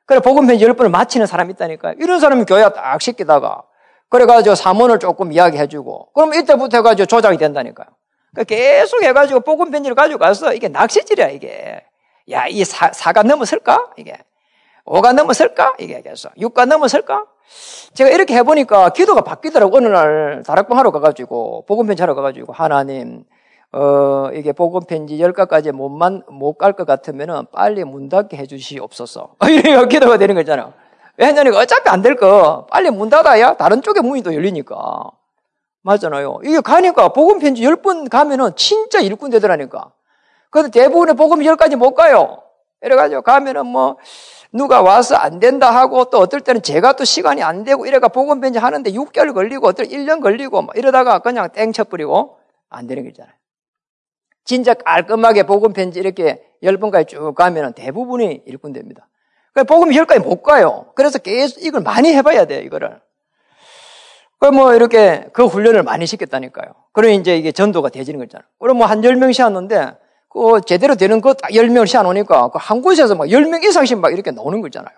[0.07, 1.95] 그래 복음편지 10번을 마치는 사람이 있다니까요.
[1.99, 3.63] 이런 사람이 교회 딱 시키다가
[4.11, 7.87] 그래가지고 사문을 조금 이야기해주고 그럼 이때부터 해가지고 조작이 된다니까요.
[8.35, 11.83] 그러니까 계속 해가지고 복음편지를 가지고 가서 이게 낚시질이야 이게.
[12.31, 13.91] 야, 이 사, 4가 넘어설까?
[13.97, 14.17] 이게.
[14.87, 15.75] 5가 넘어설까?
[15.79, 16.35] 이게 계속.
[16.37, 17.27] 6가 넘어설까?
[17.95, 19.77] 제가 이렇게 해보니까 기도가 바뀌더라고.
[19.77, 23.25] 어느 날 다락방 하러 가가지고, 복음편지 하러 가가지고, 하나님,
[23.73, 29.37] 어, 이게 복음편지 10가까지 못만, 못 갈 것 같으면은 빨리 문 닫게 해주시옵소서.
[29.49, 30.73] 이래가 기도가 되는 거잖아.
[31.17, 35.11] 왜냐면 어차피 안 될 거, 빨리 문 닫아야 다른 쪽에 문이 또 열리니까.
[35.83, 36.39] 맞잖아요.
[36.45, 39.93] 이게 가니까 복음편지 10번 가면은 진짜 일꾼 되더라니까.
[40.55, 42.41] 그런데 대부분의 복음이 열까지 못 가요.
[42.81, 43.97] 이래가지고 가면은 뭐,
[44.53, 48.41] 누가 와서 안 된다 하고 또 어떨 때는 제가 또 시간이 안 되고 이래가 복음
[48.41, 52.39] 편지 하는데 6개월 걸리고 어떨 1년 걸리고 막 이러다가 그냥 땡쳐버리고
[52.69, 53.35] 안 되는 거잖아요.
[54.45, 59.09] 진짜 깔끔하게 복음 편지 이렇게 10번까지 쭉 가면은 대부분이 일꾼 됩니다.
[59.55, 60.93] 그러니까 복음이 10까지 못 가요.
[60.95, 63.01] 그래서 계속 이걸 많이 해봐야 돼요, 이거를.
[64.39, 66.75] 그뭐 이렇게 그 훈련을 많이 시켰다니까요.
[66.93, 68.47] 그러면 이제 이게 전도가 되지는 거잖아요.
[68.61, 70.04] 그럼 뭐 한 10명씩 하는데
[70.35, 74.33] 그 제대로 되는 거 딱 10명을 시켜놓으니까 그 한 곳에서 막 10명 이상씩 막 이렇게
[74.33, 74.95] 나오는 거잖아요.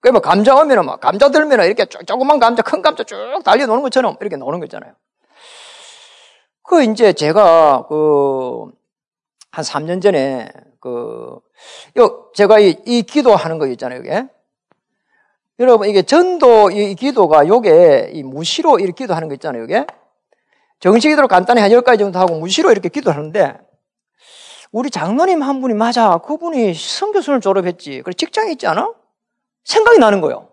[0.00, 4.16] 그뭐 감자 오면은 막 감자 들면은 이렇게 조그만 감자, 큰 감자 쭉 달려 노는 것처럼
[4.20, 4.94] 이렇게 나오는 거잖아요.
[6.62, 8.80] 그 이제 제가 그
[9.52, 10.48] 한 3년 전에
[10.80, 11.38] 그,
[11.98, 14.24] 요, 제가 이, 이 기도하는 거 있잖아요, 이게.
[15.58, 19.86] 여러분, 이게 전도, 이 기도가 요게, 이 무시로 이렇게 기도하는 거 있잖아요, 이게.
[20.78, 23.58] 정식 기도로 간단히 한 10가지 정도 하고 무시로 이렇게 기도하는데,
[24.72, 26.18] 우리 장로님 한 분이 맞아.
[26.18, 28.02] 그분이 성교수를 졸업했지.
[28.02, 28.92] 그래 직장에 있지 않아?
[29.64, 30.48] 생각이 나는 거예요.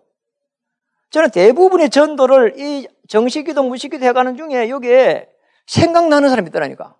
[1.10, 5.28] 저는 대부분의 전도를 이 정식기도 무식기도 해가는 중에 여기에
[5.66, 6.94] 생각나는 사람이 있더라니까.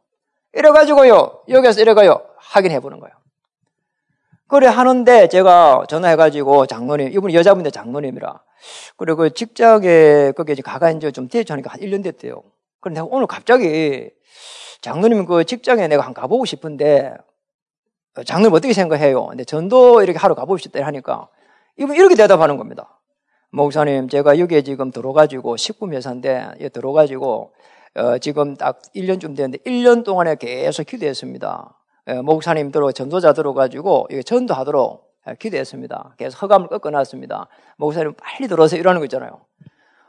[0.55, 1.43] 이래가지고요.
[1.49, 2.23] 여기서 이래가요.
[2.37, 3.14] 확인해 보는 거예요.
[4.47, 8.41] 그래 하는데 제가 전화해가지고 장로님, 이분이 여자분인데 장로님이라.
[8.97, 12.43] 그리고 그 직장에 거기 이제 가가 이제 좀 되자니까 한 1년 됐대요.
[12.81, 14.11] 그런데 오늘 갑자기
[14.81, 17.14] 장로님 그 직장에 내가 한 가보고 싶은데
[18.16, 19.26] 어, 장로님 어떻게 생각해요?
[19.26, 21.29] 근데 전도 이렇게 하러 가봅시다 하니까
[21.76, 22.99] 이분 이렇게 대답하는 겁니다.
[23.51, 27.53] 목사님, 제가 여기에 지금 들어가지고 19회사인데 들어가지고
[27.95, 31.76] 어, 지금 딱 1년쯤 됐는데 1년 동안에 계속 기도했습니다.
[32.09, 35.09] 어, 목사님 들어 전도자 들어가지고 이게 전도하도록
[35.39, 36.14] 기도했습니다.
[36.18, 37.49] 계속 허감을 꺾어놨습니다.
[37.76, 39.41] 목사님 빨리 들어서 이러는 거 있잖아요.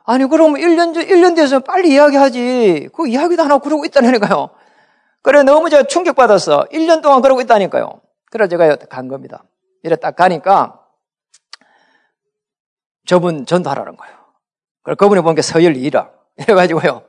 [0.10, 2.90] 아니, 그럼 1년, 1년 돼서 빨리 이야기하지.
[2.96, 4.50] 그 이야기도 하나 그러고 있다니까요.
[5.22, 6.66] 그래, 너무 제가 충격받았어.
[6.72, 8.02] 1년 동안 그러고 있다니까요.
[8.32, 9.44] 그래 제가 간 겁니다.
[9.84, 10.80] 이래 딱 가니까
[13.06, 14.16] 저분 전도하라는 거예요.
[14.82, 16.10] 그래 그분이 본 게 서열 2라.
[16.42, 17.04] 이래가지고요.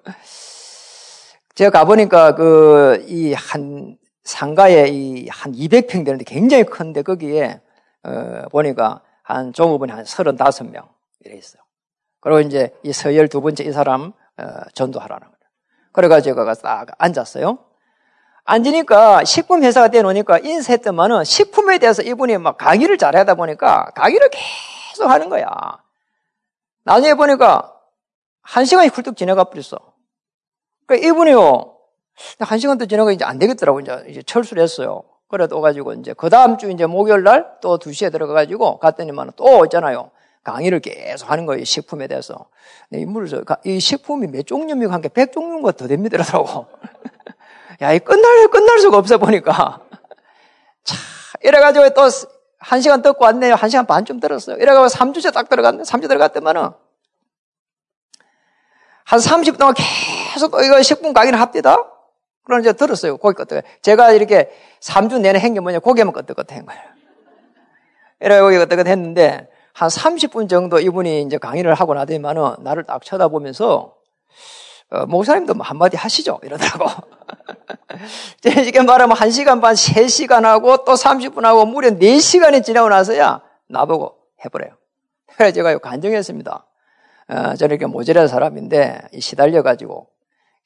[1.55, 7.63] 제가 가보니까 그, 이 한, 상가에 이 한 200평 되는데 굉장히 큰데 거기에,
[8.03, 10.87] 어, 보니까 한 종업원이 한 35명
[11.25, 11.63] 이래 있어요.
[12.21, 14.45] 그리고 이제 이 서열 두 번째 이 사람, 어,
[14.75, 15.35] 전도하라는 거예요.
[15.93, 17.59] 그래가지고 제가 딱 앉았어요.
[18.45, 25.09] 앉으니까 식품 회사가 되놓으니까 인쇄했더만은 식품에 대해서 이분이 막 강의를 잘 하다 보니까 강의를 계속
[25.09, 25.47] 하는 거야.
[26.85, 27.75] 나중에 보니까
[28.43, 29.79] 한 시간이 훌쩍 지나가 버렸어.
[30.87, 31.77] 그러니까 이분이요.
[32.41, 33.81] 한 시간 더 지나가 이제 안 되겠더라고.
[33.81, 35.05] 이제, 이제 철수를 했어요.
[35.29, 40.11] 그래도 오가지고 이제 그 다음 주 이제 목요일 날 또 2시에 들어가가지고 갔더니만 또 있잖아요.
[40.45, 41.65] 강의를 계속 하는 거예요.
[41.65, 42.49] 식품에 대해서.
[42.93, 44.93] 인물을, 이 식품이 몇 종류입니까?
[44.93, 46.17] 한게 100종류인가 더 됩니다.
[46.19, 46.67] 라고.
[47.83, 49.81] 야, 이 끝날, 끝날 수가 없어 보니까.
[50.85, 50.97] 차,
[51.43, 52.09] 이래가지고 또
[52.63, 53.55] 한 시간 듣고 왔네요.
[53.55, 54.57] 한 시간 반쯤 들었어요.
[54.57, 55.83] 이래가지고 3주째 딱 들어갔네.
[55.83, 56.71] 3주 들어갔더만은
[59.05, 61.85] 한 30분 동안 계속 이거 식품 강의를 합디다.
[62.45, 63.17] 그런 이제 들었어요.
[63.17, 63.65] 고기 끄떡.
[63.83, 65.79] 제가 이렇게 3주 내내 한 게 뭐냐.
[65.79, 66.83] 고기만 끄떡끄떡 한 거예요.
[68.21, 73.95] 이래가지고 끄떡끄떡 했는데 한 30분 정도 이분이 이제 강의를 하고 나더니만은 나를 딱 쳐다보면서
[74.91, 76.41] 어, 목사님도 뭐 한마디 하시죠.
[76.43, 76.87] 이러더라고.
[78.45, 84.77] 이렇게 말하면 1시간 반, 3시간 하고 또 30분 하고 무려 4시간이 지나고 나서야 나보고 해보래요.
[85.37, 86.67] 그래서 제가 간증했습니다.
[87.29, 90.09] 어, 저는 이렇게 모자란 사람인데 시달려가지고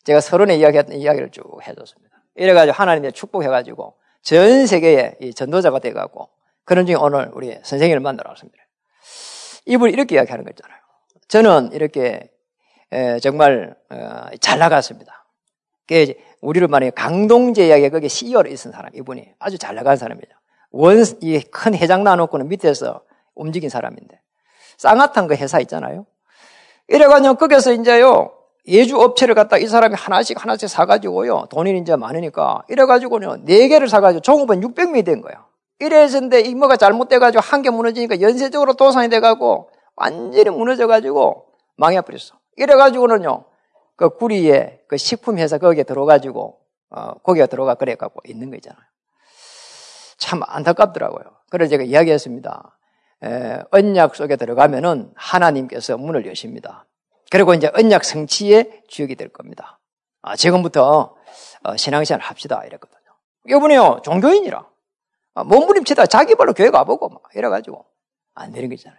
[0.04, 2.14] 제가 서론에 이야기했던 이야기를 쭉 해줬습니다.
[2.36, 6.30] 이래가지고 하나님의 축복해가지고 전 세계에 이 전도자가 돼가고
[6.64, 8.63] 그런 중에 오늘 우리 선생님을 만나러 왔습니다.
[9.66, 10.78] 이분이 이렇게 이야기하는 거잖아요.
[11.28, 12.30] 저는 이렇게
[13.22, 15.26] 정말 어, 잘 나갔습니다.
[16.40, 20.30] 우리를 말해 강동재 이야기 거기에 CEO로 있은 사람 이분이 아주 잘 나간 사람이죠.
[20.70, 23.02] 원, 이큰 회장 나놓고는 밑에서
[23.34, 24.20] 움직인 사람인데
[24.76, 26.06] 쌍화탕 그 회사 있잖아요.
[26.88, 28.32] 이래가지고 거기서 이제요
[28.66, 34.20] 예주 업체를 갖다 이 사람이 하나씩 하나씩 사가지고요 돈이 이제 많으니까 이래가지고는 네 개를 사가지고
[34.20, 35.44] 종업원 600명이 된 거예요.
[35.84, 42.38] 이래서인데 이모가 잘못돼가지고 한 개 무너지니까 연쇄적으로 도산이 돼가고 완전히 무너져가지고 망해버렸어.
[42.56, 43.44] 이래가지고는요,
[43.96, 46.58] 그 구리에 그 식품회사 거기에 들어가지고,
[46.90, 48.80] 어, 거기가 들어가 그래갖고 있는 거 있잖아요.
[50.18, 51.24] 참 안타깝더라고요.
[51.50, 52.78] 그래서 제가 이야기했습니다.
[53.24, 56.86] 에, 언약 속에 들어가면은 하나님께서 문을 여십니다.
[57.30, 59.80] 그리고 이제 언약 성취의 주역이 될 겁니다.
[60.22, 61.16] 아, 지금부터
[61.64, 62.62] 어, 신앙생활 합시다.
[62.64, 63.00] 이랬거든요.
[63.48, 64.66] 이분이요, 종교인이라.
[65.34, 67.84] 아, 몸부림치다 자기 발로 교회 가보고 막 이래가지고
[68.34, 68.98] 안 되는 거잖아요.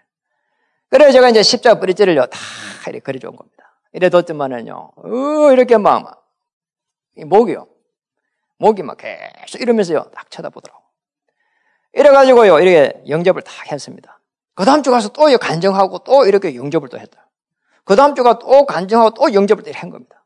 [0.89, 2.39] 그래서 제가 이제 십자가 뿌리째를요, 다
[2.87, 3.79] 이렇게 그려준 겁니다.
[3.93, 6.25] 이래 뒀더만은요, 어, 이렇게 막,
[7.15, 7.67] 목이요.
[8.57, 10.81] 목이 막 계속 이러면서요, 딱 쳐다보더라고.
[11.93, 14.19] 이래가지고요, 이렇게 영접을 다 했습니다.
[14.53, 17.29] 그 다음 주 가서 또 간정하고 또 이렇게 영접을 또 했다.
[17.83, 20.23] 그 다음 주가 또 간정하고 또 영접을 또 한 겁니다.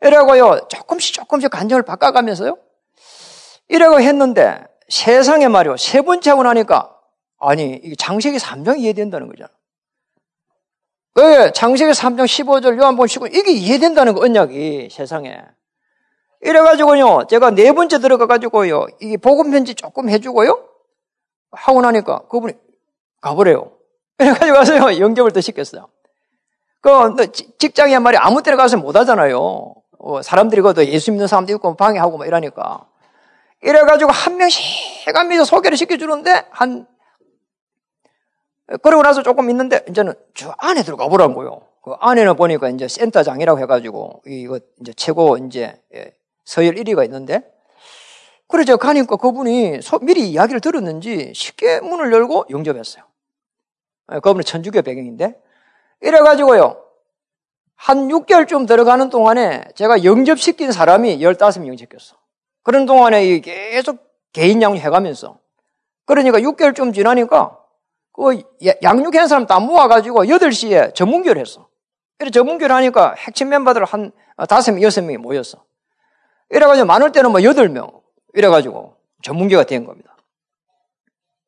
[0.00, 2.56] 이래고요, 조금씩 조금씩 간정을 바꿔가면서요,
[3.68, 6.94] 이래고 했는데, 세상에 말이요, 세 번째 하고 나니까,
[7.38, 9.48] 아니, 이게 장세기 3장이 이해된다는 거잖아.
[11.14, 11.50] 왜?
[11.50, 15.40] 장세기 3장 15절 요한복음 19 이게 이해된다는 거 언약이 세상에.
[16.42, 20.58] 이래가지고요 제가 네 번째 들어가가지고요 이게 복음 편지 조금 해주고요
[21.52, 22.54] 하고 나니까 그분이
[23.20, 23.72] 가버려요.
[24.18, 25.88] 이래가지고 가서요 영접을 더 시켰어요.
[26.80, 29.74] 그 직장에 말이 아무 때나 가서 못 하잖아요.
[29.98, 32.86] 어, 사람들이 그도 예수 믿는 사람도 있고 방해하고 막 이러니까.
[33.62, 34.62] 이래가지고 한 명씩
[35.06, 36.86] 해가면서 소개를 시켜주는데 한
[38.82, 41.62] 그러고 나서 조금 있는데 이제는 저 안에 들어가 보라는 거요.
[41.82, 47.42] 그 안에는 보니까 이제 센터장이라고 해가지고 이거 이제 최고 이제 예, 서열 1위가 있는데
[48.46, 53.04] 그래 제가 가니까 그분이 미리 이야기를 들었는지 쉽게 문을 열고 영접했어요.
[54.12, 55.40] 예, 그분은 천주교 배경인데
[56.00, 56.82] 이래가지고요.
[57.74, 62.21] 한 6개월쯤 들어가는 동안에 제가 영접시킨 사람이 15명 영접했어.
[62.62, 63.98] 그런 동안에 계속
[64.32, 65.38] 개인 양육 해가면서
[66.04, 67.58] 그러니까 6개월쯤 지나니까
[68.12, 68.42] 그
[68.82, 71.68] 양육한 사람 다 모아가지고 8시에 전문교를 했어.
[72.18, 75.64] 그래 전문교를 하니까 핵심 멤버들 한 5명, 6명이 모였어.
[76.50, 78.02] 이래가지고 많을 때는 뭐 8명.
[78.34, 80.16] 이래가지고 전문교가 된 겁니다.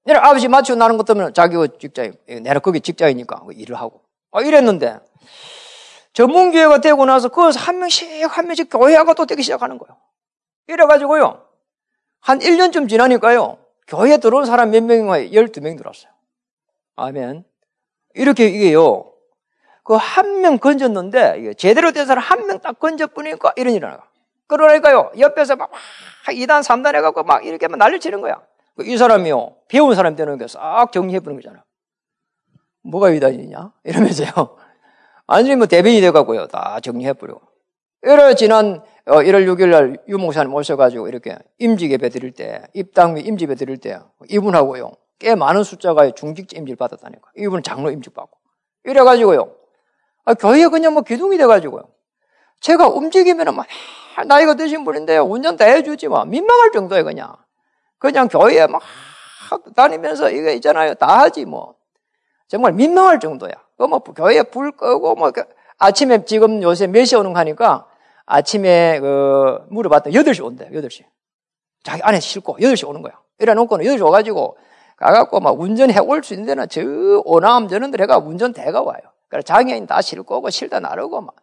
[0.04, 4.02] 내가 아버지 맞추고 나는 것 때문에 자기 직장이, 내가 거기 직장이니까 그 일을 하고.
[4.32, 4.98] 아, 이랬는데,
[6.12, 9.96] 전문교회가 되고 나서 그한 명씩 한 명씩 교회가 또 되기 시작하는 거예요.
[10.68, 11.42] 이래가지고요.
[12.20, 13.58] 한 1년쯤 지나니까요.
[13.86, 16.10] 교회에 들어온 사람 몇 명이 12명 들어왔어요.
[16.96, 17.44] 아멘.
[18.14, 19.10] 이렇게 이게요.
[19.82, 24.08] 그 한 명 건졌는데 제대로 된 사람 한 명 딱 건져보니까 이런 일이 나가.
[24.46, 25.10] 그러니까요.
[25.18, 25.70] 옆에서 막
[26.26, 28.40] 2단, 3단 해갖고 막 이렇게 막 난리 치는 거야.
[28.80, 29.56] 이 사람이요.
[29.68, 31.62] 배운 사람 되는 게 싹 정리해보는 거잖아.
[32.82, 33.72] 뭐가 이단이냐?
[33.84, 34.28] 이러면서요.
[35.26, 36.46] 아니, 뭐 대변이 돼갖고요.
[36.48, 37.40] 다 정리해버리고.
[38.02, 43.26] 이래 지난 1월 어, 6일 날 유목사님 오셔가지고 이렇게 임직 예배 드릴 때, 입당 및
[43.26, 43.98] 임직 예배 드릴 때
[44.30, 44.92] 이분하고요.
[45.18, 47.30] 꽤 많은 숫자가 중직자 임직을 받았다니까.
[47.36, 48.38] 이분은 장로 임직 받고.
[48.84, 49.54] 이래가지고요.
[50.24, 51.82] 아, 교회에 그냥 뭐 기둥이 돼가지고요.
[52.60, 53.66] 제가 움직이면은 막
[54.26, 57.36] 나이가 드신 분인데 운전 다 해주지 뭐 민망할 정도에 그냥.
[57.98, 58.82] 그냥 교회에 막
[59.76, 60.94] 다니면서 이거 있잖아요.
[60.94, 61.74] 다 하지 뭐.
[62.48, 63.52] 정말 민망할 정도야.
[63.76, 65.44] 그뭐 교회에 불 끄고 뭐그
[65.78, 67.86] 아침에 지금 요새 몇시 오는 거 하니까
[68.26, 70.68] 아침에 그 물어봤더니 8시 온대.
[70.70, 71.04] 8시.
[71.82, 73.12] 자기 안에 싣고 8시 오는 거야.
[73.38, 74.56] 이래 놓고는 8시 와가지고
[74.96, 76.80] 가갖고 막 운전해 올 수 있는 데는 저
[77.24, 79.00] 오남 저런들 해가 운전대가 와요.
[79.28, 81.34] 그래 장애인 다 싣고 오고 실다 나르고 막.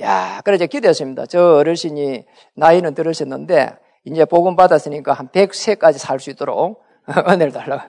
[0.00, 1.26] 야, 그래 제 기대했습니다.
[1.26, 6.82] 저 어르신이 나이는 들으셨는데 이제 복음 받았으니까 한 100세까지 살 수 있도록
[7.28, 7.88] 은혜를 달라.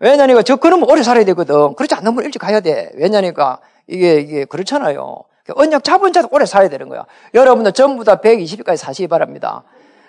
[0.00, 1.74] 왜냐니까 저 그러면 오래 살아야 되거든.
[1.74, 2.90] 그렇지 않으면 일찍 가야 돼.
[2.94, 5.24] 왜냐니까 이게 이게 그렇잖아요.
[5.56, 7.04] 언약 잡은 자도 오래 살아야 되는 거야.
[7.34, 9.64] 여러분들 전부 다 120까지 사시기 바랍니다.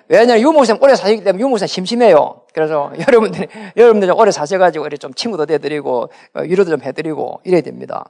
[0.07, 2.41] 왜냐면 유목사님 오래 사시기 때문에 유목사님 심심해요.
[2.53, 7.61] 그래서 여러분들, 여러분들 좀 오래 사셔가지고 이렇게 좀 친구도 돼드리고, 어, 위로도 좀 해드리고, 이래야
[7.61, 8.05] 됩니다.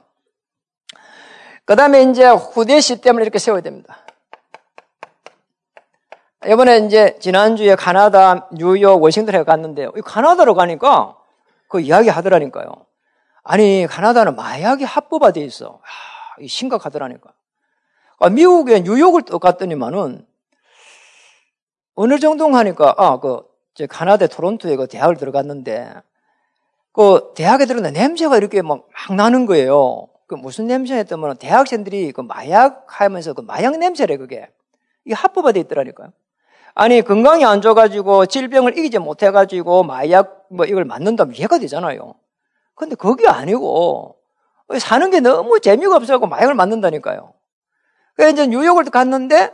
[1.66, 3.98] 그 다음에 이제 후대 시스템을 이렇게 세워야 됩니다.
[6.46, 9.92] 이번에 이제 지난주에 카나다, 뉴욕, 워싱턴에 갔는데요.
[9.92, 11.16] 카나다로 가니까
[11.68, 12.86] 그 이야기 하더라니까요.
[13.42, 15.80] 아니, 카나다는 마약이 합법화돼 있어.
[16.40, 17.32] 하, 심각하더라니까.
[18.18, 20.26] 아, 미국에 뉴욕을 또 갔더니만은
[21.94, 23.42] 어느 정도 하니까, 아, 그,
[23.74, 25.94] 제 카나다 토론토에 그 대학을 들어갔는데,
[26.92, 30.08] 그 대학에 들었는데 냄새가 이렇게 막, 막 나는 거예요.
[30.26, 34.48] 그 무슨 냄새였더면 대학생들이 그 마약 하면서 그 마약 냄새래 그게.
[35.04, 36.12] 이게 합법화돼 있더라니까요.
[36.74, 42.14] 아니 건강이 안 좋아가지고 질병을 이기지 못해가지고 마약 뭐 이걸 맞는다면 이해가 되잖아요.
[42.74, 44.16] 근데 그게 아니고
[44.78, 47.32] 사는 게 너무 재미가 없어갖고 마약을 맞는다니까요.
[48.14, 49.52] 그래서 이제 뉴욕을 갔는데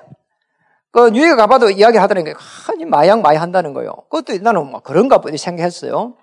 [0.90, 2.38] 그 뉴욕에 가봐도 이야기 하더라니까
[2.70, 3.92] 아니 마약 많이 한다는 거예요.
[4.10, 6.16] 그것도 나는 뭐 그런가 보지 생각했어요.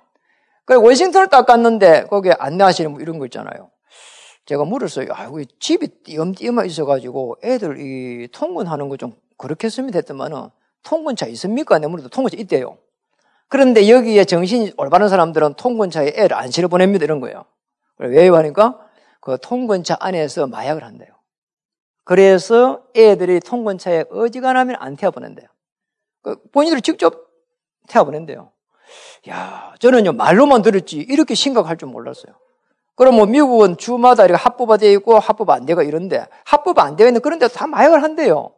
[0.65, 3.69] 그 워싱턴을 딱 갔는데 거기 안내하시는 뭐 이런 거 있잖아요.
[4.45, 5.07] 제가 물었어요.
[5.11, 10.49] 아, 여기 집이 띄엄띄엄 있어가지고 애들 이 통근하는 거 좀 그렇게 했으면 됐더만은
[10.83, 11.79] 통근차 있습니까?
[11.79, 12.77] 내 물어도 통근차 있대요.
[13.47, 17.05] 그런데 여기에 정신이 올바른 사람들은 통근차에 애를 안 실어 보냅니다.
[17.05, 17.45] 이런 거예요.
[17.99, 18.35] 왜요?
[18.35, 18.79] 하니까
[19.23, 21.07] 그 통근차 안에서 마약을 한대요.
[22.03, 25.47] 그래서 애들이 통근차에 어지간하면 안 태워보낸대요.
[26.21, 27.29] 그 본인들이 직접
[27.87, 28.51] 태워보낸대요.
[29.29, 32.35] 야, 저는요, 말로만 들었지, 이렇게 심각할 줄 몰랐어요.
[32.95, 37.07] 그럼 뭐 미국은 주마다 이렇게 합법화 되어 있고 합법 안 되고 이런데 합법 안 되어
[37.07, 38.51] 있는 그런 데 다 마약을 한대요.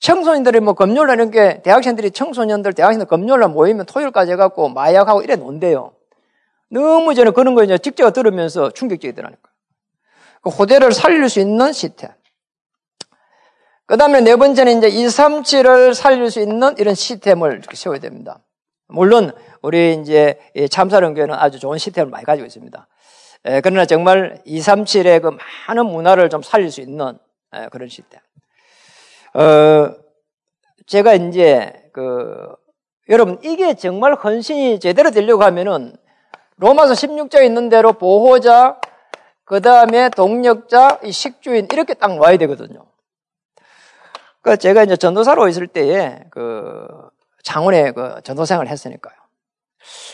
[0.00, 5.94] 청소년들이 뭐 금요일날 이렇게 대학생들이 청소년들 대학생들 금요일날 모이면 토요일까지 해갖고 마약하고 이래 논대요.
[6.68, 9.53] 너무 저는 그런 거 이제 직접 들으면서 충격적이더라니까.
[10.44, 12.10] 그 호대를 살릴 수 있는 시스템.
[13.86, 18.40] 그 다음에 네 번째는 이제 237을 살릴 수 있는 이런 시스템을 이렇게 세워야 됩니다.
[18.86, 19.32] 물론
[19.62, 20.38] 우리 이제
[20.70, 22.86] 참사령교회는 아주 좋은 시스템을 많이 가지고 있습니다.
[23.62, 25.36] 그러나 정말 237의 그
[25.68, 27.18] 많은 문화를 좀 살릴 수 있는
[27.70, 28.20] 그런 시스템.
[29.34, 29.94] 어,
[30.86, 32.54] 제가 이제 그
[33.08, 35.96] 여러분 이게 정말 헌신이 제대로 되려고 하면은
[36.56, 38.80] 로마서 16장에 있는 대로 보호자,
[39.44, 42.86] 그 다음에 동력자, 식주인 이렇게 딱 놔야 되거든요.
[44.40, 46.86] 그 제가 이제 전도사로 있을 때에 그
[47.42, 49.14] 장원에 그 전도생을 했으니까요.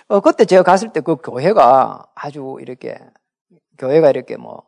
[0.08, 2.98] 어, 그때 제가 갔을 때 그 교회가 아주 이렇게
[3.78, 4.64] 교회가 이렇게 뭐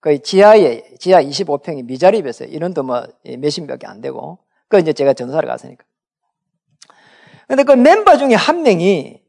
[0.00, 3.06] 거의 지하에 지하 25평이 미자립에서 이런도 뭐
[3.38, 4.38] 몇십몇개 안 되고
[4.68, 5.84] 그 이제 제가 전사를 갔으니까.
[7.48, 9.22] 근데 그 멤버 중에 한 명이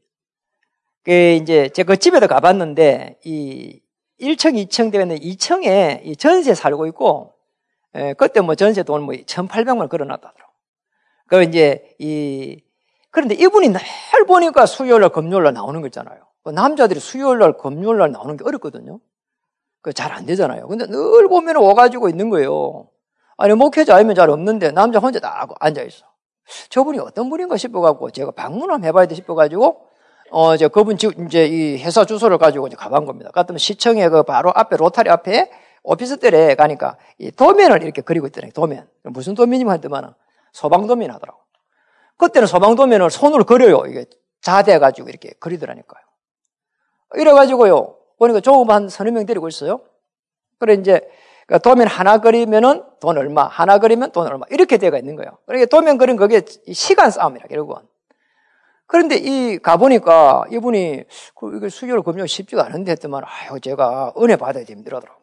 [1.04, 3.80] 그 이제 제가 그 집에도 가봤는데 이
[4.20, 7.34] 1층, 2층 되는 2층에 이 전세 살고 있고
[7.94, 10.52] 에, 그때 뭐 전세 돈뭐 1,800만 걸어놨다더라고.
[11.28, 12.62] 그 이제 이
[13.10, 13.80] 그런데 이분이 늘
[14.26, 16.20] 보니까 수요일 날, 금요일 날 나오는 거 있잖아요.
[16.44, 19.00] 그 남자들이 수요일 날, 금요일 날 나오는 게 어렵거든요.
[19.82, 20.68] 그 잘 안 되잖아요.
[20.68, 22.88] 근데 늘 보면 와가지고 있는 거예요.
[23.38, 26.04] 아니, 목회자 아니면 잘 없는데 남자 혼자 딱 앉아 있어.
[26.70, 29.87] 저분이 어떤 분인가 싶어갖고 제가 방문 한번 해봐야 돼 싶어가지고
[30.30, 33.30] 어, 이제 그분 집, 이제 이 회사 주소를 가지고 이제 가본 겁니다.
[33.32, 35.50] 갔더니 시청에 그 바로 앞에 로타리 앞에
[35.82, 38.52] 오피스텔에 가니까 이 도면을 이렇게 그리고 있더라고요.
[38.52, 38.88] 도면.
[39.04, 40.14] 무슨 도면이면 했더만
[40.52, 41.40] 소방도면 하더라고.
[42.16, 43.84] 그때는 소방도면을 손으로 그려요.
[43.86, 44.04] 이게
[44.42, 46.02] 자대가지고 이렇게 그리더라니까요.
[47.14, 47.96] 이래가지고요.
[48.18, 49.80] 보니까 조금 한 서너 명 데리고 있어요.
[50.58, 51.08] 그래 이제
[51.46, 55.38] 그러니까 도면 하나 그리면은 돈 얼마, 하나 그리면 돈 얼마 이렇게 되어 있는 거예요.
[55.46, 57.82] 그러니까 도면 그린 그게 시간 싸움이라 결국은.
[58.88, 61.04] 그런데 이 가보니까 이분이
[61.36, 65.18] 그 이게 수요일 금요 쉽지가 않은데 했더만 아유 제가 은혜 받아야 힘들더라고.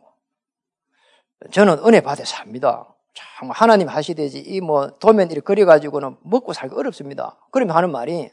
[1.52, 2.88] 저는 은혜 받아서 삽니다.
[3.14, 7.38] 참 하나님 하시되지 이 뭐 도면 이렇게 그려 가지고는 먹고 살기 어렵습니다.
[7.52, 8.30] 그러면 하는 말이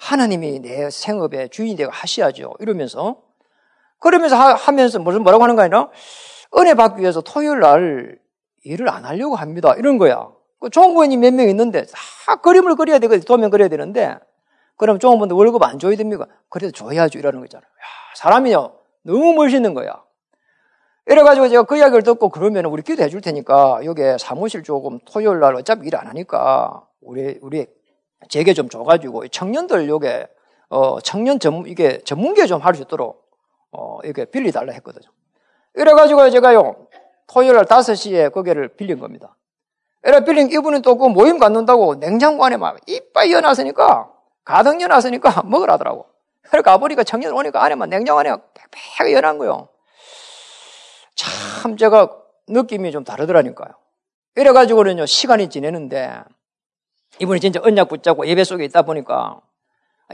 [0.00, 2.54] 하나님이 내 생업의 주인이 되고 하셔야죠.
[2.58, 3.22] 이러면서
[4.00, 5.90] 그러면서 하, 면서 무슨 뭐라고 하는 거 아니라
[6.58, 8.18] 은혜 받기 위해서 토요일 날
[8.64, 9.74] 일을 안 하려고 합니다.
[9.76, 10.28] 이런 거야.
[10.60, 11.84] 그 종부인이 몇 명 있는데
[12.26, 13.22] 다 그림을 그려야 되거든.
[13.24, 14.18] 도면 그려야 되는데
[14.82, 16.26] 그럼 종부인들 월급 안 줘야 됩니까?
[16.48, 17.16] 그래도 줘야죠.
[17.16, 17.64] 이러는 거잖아요.
[17.64, 17.84] 야,
[18.16, 18.72] 사람이요.
[19.04, 20.02] 너무 멋있는 거야.
[21.06, 25.54] 이래가지고 제가 그 이야기를 듣고 그러면 우리 기도해 줄 테니까 여기 사무실 조금 토요일 날
[25.54, 27.66] 어차피 일 안 하니까 우리, 우리
[28.28, 30.26] 제게 좀 줘가지고 청년들 요게
[30.70, 33.22] 어, 청년 전, 이게 전문계 좀 할 수 있도록
[33.70, 35.08] 어, 이렇게 빌리달라 했거든요.
[35.76, 36.88] 이래가지고 제가요,
[37.28, 39.36] 토요일 날 5시에 거기를 빌린 겁니다.
[40.04, 44.10] 이래 빌린 이분은 또 그 모임 갖는다고 냉장고 안에 막 이빨 이어놨으니까,
[44.44, 46.06] 가득 이어놨으니까 먹으라더라고.
[46.50, 49.68] 그래 가보니까 청년 오니까 안에 막 냉장고 안에 팩팩 이어난 거요.
[51.14, 52.10] 참 제가
[52.48, 53.70] 느낌이 좀 다르더라니까요.
[54.36, 56.22] 이래가지고는요, 시간이 지내는데,
[57.18, 59.40] 이분이 진짜 언약 붙잡고 예배 속에 있다 보니까,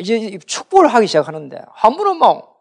[0.00, 2.56] 이제 축복을 하기 시작하는데, 한 분은 막,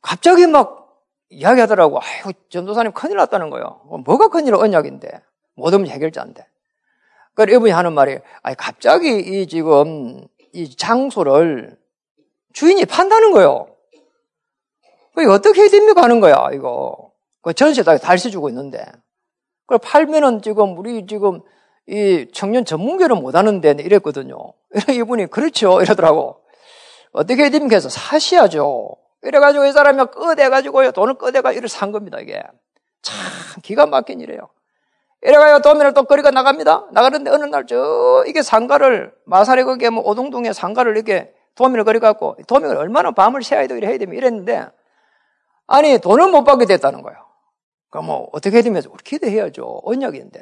[0.00, 2.00] 갑자기 막 이야기하더라고.
[2.00, 3.80] 아유, 전도사님 큰일 났다는 거예요.
[4.04, 5.22] 뭐가 큰일 언약인데.
[5.54, 6.46] 모든 해결자인데.
[7.34, 11.78] 그래, 이분이 하는 말이, 아니, 갑자기 이 지금 이 장소를
[12.52, 13.68] 주인이 판다는 거예요.
[15.14, 16.02] 그 어떻게 해야 됩니까?
[16.02, 17.12] 하는 거야, 이거.
[17.42, 18.84] 그 전세다 달시 주고 있는데.
[19.66, 21.40] 그래, 팔면은 지금 우리 지금
[21.86, 24.36] 이 청년 전문교를 못 하는데 이랬거든요.
[24.92, 25.80] 이분이 그렇죠.
[25.82, 26.40] 이러더라고.
[27.12, 27.76] 어떻게 해야 됩니까?
[27.76, 28.96] 해서 사셔야죠.
[29.22, 30.92] 이래가지고 이 사람이 끄대가지고요.
[30.92, 32.42] 돈을 끄대가 이를 산 겁니다, 이게.
[33.02, 33.16] 참
[33.62, 34.48] 기가 막힌 일이에요.
[35.22, 36.86] 이래가지고 도면을 또 거리가 나갑니다.
[36.92, 42.76] 나가는데 어느 날 저, 이게 상가를, 마사리 거기에 뭐 오동동에 상가를 이렇게 도면을 거리갖고, 도면을
[42.76, 44.66] 얼마나 밤을 새야 돼, 이래 해야 되면 이랬는데,
[45.66, 47.18] 아니, 돈을 못 받게 됐다는 거예요.
[47.90, 49.80] 그럼 뭐, 어떻게 해야 되면, 우리 기대해야죠.
[49.82, 50.40] 언약인데.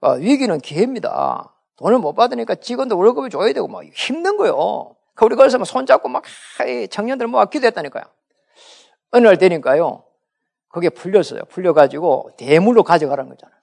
[0.00, 1.54] 어, 위기는 기회입니다.
[1.76, 4.96] 돈을 못 받으니까 직원도 월급을 줘야 되고, 막 힘든 거예요.
[5.14, 6.24] 그 우리 거기서 막 손잡고 막,
[6.90, 8.04] 청년들 뭐 기도했다니까요.
[9.12, 10.04] 어느 날 되니까요.
[10.70, 11.42] 그게 풀렸어요.
[11.50, 13.59] 풀려가지고 대물로 가져가라는 거잖아요.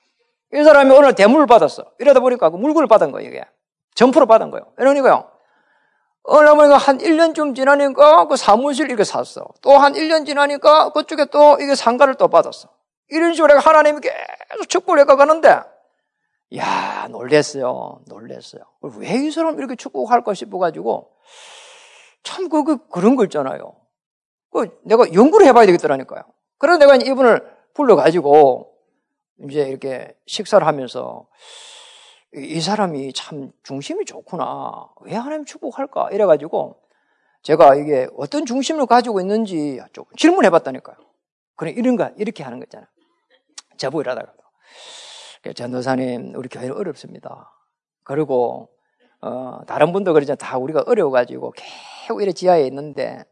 [0.54, 1.86] 이 사람이 오늘 대물을 받았어.
[2.00, 3.44] 이러다 보니까 그 물건을 받은 거예요, 이게.
[3.96, 4.72] 점프로 받은 거예요.
[4.78, 5.30] 이러니까요.
[6.24, 9.46] 어느 보니까 한 1년쯤 지나니까 그 사무실 이렇게 샀어.
[9.62, 12.70] 또 한 1년 지나니까 그쪽에 또 이게 상가를 또 받았어.
[13.10, 15.62] 이런 식으로 하나님이 계속 축복을 해가가는데,
[16.58, 18.02] 야 놀랬어요.
[18.08, 18.62] 놀랬어요.
[18.82, 21.10] 왜 이 사람 이렇게 축복할까 싶어가지고,
[22.24, 23.76] 참, 그, 그, 그런 거 있잖아요.
[24.52, 26.24] 그, 내가 연구를 해봐야 되겠더라니까요.
[26.58, 27.42] 그래서 내가 이분을
[27.74, 28.74] 불러가지고,
[29.44, 31.28] 이제 이렇게 식사를 하면서
[32.34, 34.90] 이 사람이 참 중심이 좋구나.
[35.02, 36.12] 왜 하나님 축복할까?
[36.12, 36.82] 이래가지고
[37.44, 40.98] 제가 이게 어떤 중심을 가지고 있는지 좀 질문해 봤다니까요.
[41.56, 42.88] 그래, 이런가, 이렇게 하는 거 있잖아요.
[43.78, 44.38] 저보고 이러다가도.
[45.56, 47.52] 전도사님, 우리 교회는 어렵습니다.
[48.04, 48.70] 그리고,
[49.22, 50.38] 어, 다른 분도 그러잖아요.
[50.38, 53.24] 다 우리가 어려워가지고 계속 이래 지하에 있는데,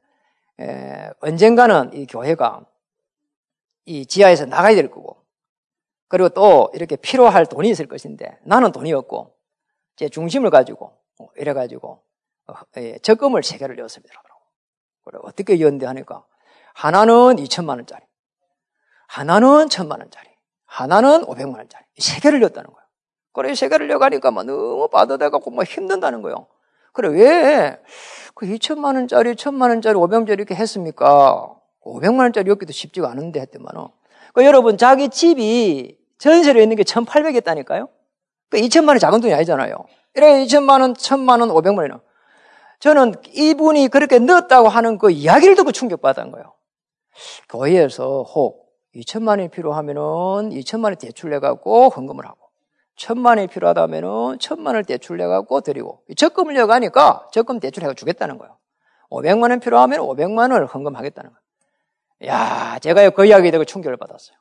[0.60, 2.66] 에, 언젠가는 이 교회가
[3.86, 5.24] 이 지하에서 나가야 될 거고,
[6.08, 9.36] 그리고 또 이렇게 필요할 돈이 있을 것인데 나는 돈이 없고
[9.95, 12.03] 제 중심을 가지고 어, 이래가지고
[12.47, 14.14] 어, 예, 적금을 세 개를 넣었습니다.
[15.03, 16.26] 그래 어떻게 연대하니까
[16.74, 18.03] 하나는 2천만 원짜리,
[19.08, 20.28] 하나는 천만 원짜리,
[20.66, 22.86] 하나는 500만 원짜리 세 개를 넣었다는 거예요.
[23.34, 26.47] 그래 세 개를 넣어가니까 막 너무 빠듯해갖고 막 힘든다는 거예요.
[26.91, 27.82] 그래 왜
[28.36, 31.56] 그 2천만 원짜리, 천만 원짜리, 500만 원짜리 이렇게 했습니까?
[31.84, 33.88] 500만 원짜리 였기도 쉽지가 않은데 했더만은
[34.36, 37.88] 그 여러분, 자기 집이 전세로 있는 게 1,800이었다니까요?
[38.50, 39.86] 그 2천만 원 작은 돈이 아니잖아요.
[40.14, 42.02] 이래 2천만 원, 1천만 원, 500만 원이나.
[42.82, 46.54] 저는 이분이 그렇게 넣었다고 하는 그 이야기를 듣고 충격받은 거예요.
[47.48, 50.02] 교회에서 혹 2천만 원이 필요하면은
[50.50, 52.38] 2천만 원 대출 내갖고 헌금을 하고,
[52.98, 58.58] 1천만 원이 필요하다면은 1천만 원을 대출 내갖고 드리고, 적금을 내가니까 적금 대출해가 주겠다는 거예요.
[59.12, 61.45] 500만 원 필요하면 500만 원을 헌금하겠다는 거예요.
[62.26, 64.38] 야, 제가 그 이야기 듣고 충격을 받았어요.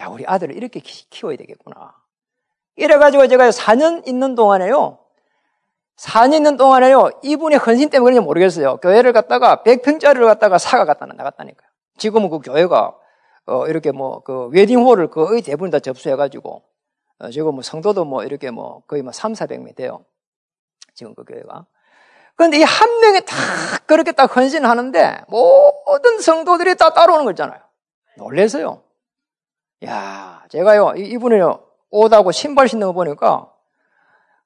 [0.00, 1.94] 야, 우리 아들을 이렇게 키워야 되겠구나.
[2.76, 4.98] 이래가지고 제가 4년 있는 동안에요.
[5.96, 7.10] 4년 있는 동안에요.
[7.22, 8.78] 이분의 헌신 때문에 그런지 모르겠어요.
[8.78, 11.68] 교회를 갔다가 100평짜리를 갔다가 사가 갔다 나갔다니까요.
[11.98, 12.96] 지금은 그 교회가
[13.46, 16.62] 어, 이렇게 뭐, 그, 웨딩홀을 거의 대부분 다 접수해가지고,
[17.18, 20.04] 어, 지금 뭐 성도도 뭐 이렇게 뭐 거의 뭐 3, 400명 돼요.
[20.94, 21.66] 지금 그 교회가.
[22.40, 23.36] 그런데 이 한 명이 다
[23.84, 27.60] 그렇게 딱 헌신하는데 모든 성도들이 다 따라오는 거잖아요.
[28.16, 28.82] 놀래서요.
[29.84, 33.52] 야, 제가요, 이분이요, 오다고 신발 신는 거 보니까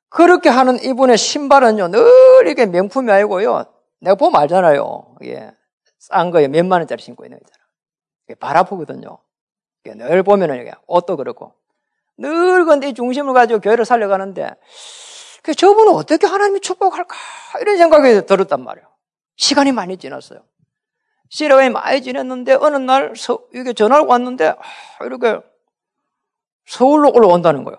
[0.08, 3.64] 그렇게 하는 이분의 신발은요, 늘 이게 명품이 아니고요.
[4.00, 5.14] 내가 보면 알잖아요.
[5.20, 5.52] 이게
[6.00, 7.64] 싼 거에 몇만 원짜리 신고 있는 거잖아.
[8.26, 9.18] 이게 발 아프거든요.
[9.84, 11.52] 늘 보면은 이게 옷도 그렇고.
[12.16, 14.50] 늘 근데 이 중심을 가지고 교회를 살려가는데
[15.44, 17.14] 그 저분은 어떻게 하나님이 축복할까?
[17.60, 18.88] 이런 생각이 들었단 말이에요.
[19.36, 20.40] 시간이 많이 지났어요.
[21.28, 25.38] 시간이 많이 지났는데 어느 날 서, 이게 전화가 왔는데 아, 이렇게
[26.66, 27.76] 서울로 올라온다는 거예요.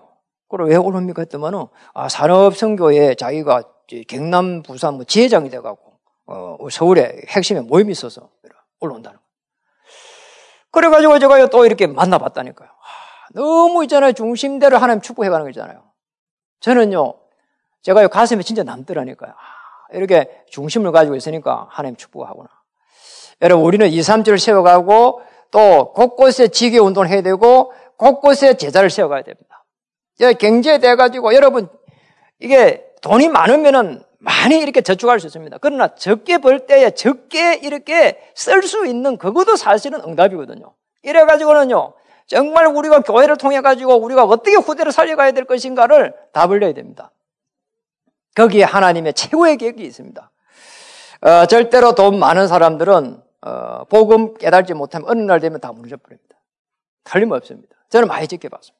[0.48, 3.64] 그래 왜 올라옵니까 했더만은 아 산업선교에 자기가
[4.06, 8.30] 경남 부산 뭐 지회장이 돼가고 어, 서울에 핵심에 모임이 있어서
[8.78, 9.26] 올라온다는 거예요.
[10.70, 12.68] 그래가지고 제가 또 이렇게 만나봤다니까요.
[12.68, 15.82] 아, 너무 있잖아요 중심대로 하나님 축복해가는 거잖아요.
[16.60, 17.25] 저는요
[17.86, 19.30] 제가 가슴에 진짜 남더라니까요.
[19.30, 22.48] 아, 이렇게 중심을 가지고 있으니까 하나님 축복하구나.
[23.42, 25.20] 여러분, 우리는 2, 3주를 세워가고
[25.52, 29.64] 또 곳곳에 지교 운동을 해야 되고 곳곳에 제자를 세워가야 됩니다.
[30.40, 31.68] 경제돼가지고 여러분,
[32.40, 35.58] 이게 돈이 많으면은 많이 이렇게 저축할 수 있습니다.
[35.60, 40.74] 그러나 적게 벌 때에 적게 이렇게 쓸 수 있는 그것도 사실은 응답이거든요.
[41.04, 41.92] 이래가지고는요,
[42.26, 47.12] 정말 우리가 교회를 통해가지고 우리가 어떻게 후대를 살려가야 될 것인가를 답을 내야 됩니다.
[48.36, 50.30] 거기에 하나님의 최고의 계획이 있습니다.
[51.22, 56.36] 어, 절대로 돈 많은 사람들은 어, 복음 깨달지 못하면 어느 날 되면 다 무너져 버립니다.
[57.04, 57.74] 틀림없습니다.
[57.88, 58.76] 저는 많이 지켜봤습니다.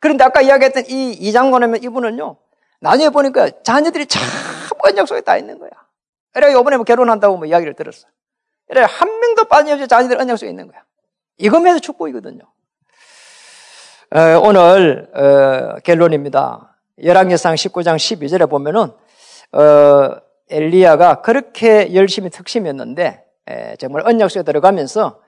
[0.00, 2.36] 그런데 아까 이야기했던 이 이 장관이면 이분은요,
[2.80, 4.22] 나중에 보니까 자녀들이 참
[4.82, 5.70] 언약 속에 다 있는 거야.
[6.32, 8.10] 그래 이번에 뭐 결혼한다고 뭐 이야기를 들었어요.
[8.68, 10.82] 그래 한 명도 빠짐없이 자녀들 언약 속에 있는 거야.
[11.38, 12.42] 이거면서 축복이거든요.
[14.14, 16.73] 어, 오늘 어, 결론입니다.
[17.02, 18.92] 열왕기상 19장 12절에 보면은
[19.52, 20.16] 어,
[20.50, 23.24] 엘리야가 그렇게 열심히 특심이었는데
[23.78, 25.20] 정말 언약 속에 들어가면서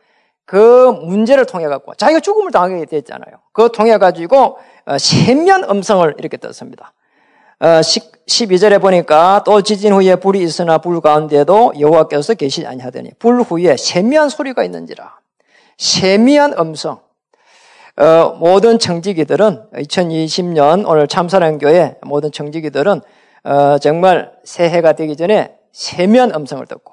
[0.46, 3.40] 그 문제를 통해 갖고 자기가 죽음을 당하게 됐잖아요.
[3.52, 6.92] 그거 통해 가지고 어, 세면 음성을 이렇게 떴습니다.
[7.58, 13.76] 12절에 어, 보니까 또 지진 후에 불이 있으나 불 가운데도 여호와께서 계시지 아니하더니 불 후에
[13.76, 15.18] 세미한 소리가 있는지라
[15.78, 17.00] 세미한 음성
[17.99, 23.01] 어, 모든 청지기들은 2020년 오늘 참사랑 교회 모든 청지기들은
[23.44, 26.92] 어, 정말 새해가 되기 전에 세미한 음성을 듣고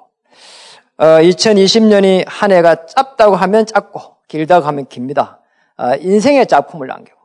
[0.96, 5.40] 어, 2020년이 한 해가 짧다고 하면 짧고 길다고 하면 깁니다.
[5.76, 7.18] 어, 인생의 작품을 남기고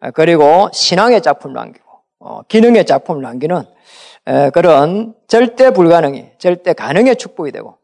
[0.00, 1.86] 어, 그리고 신앙의 작품을 남기고
[2.18, 3.64] 어, 기능의 작품을 남기는
[4.26, 7.78] 에, 그런 절대 불가능이 절대 가능의 축복이 되고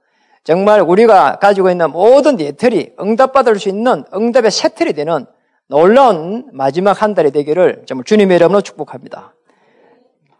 [0.48, 5.26] 정말 우리가 가지고 있는 모든 예틀이 응답받을 수 있는 응답의 새틀이 되는
[5.66, 9.34] 놀라운 마지막 한 달이 되기를 정말 주님의 이름으로 축복합니다.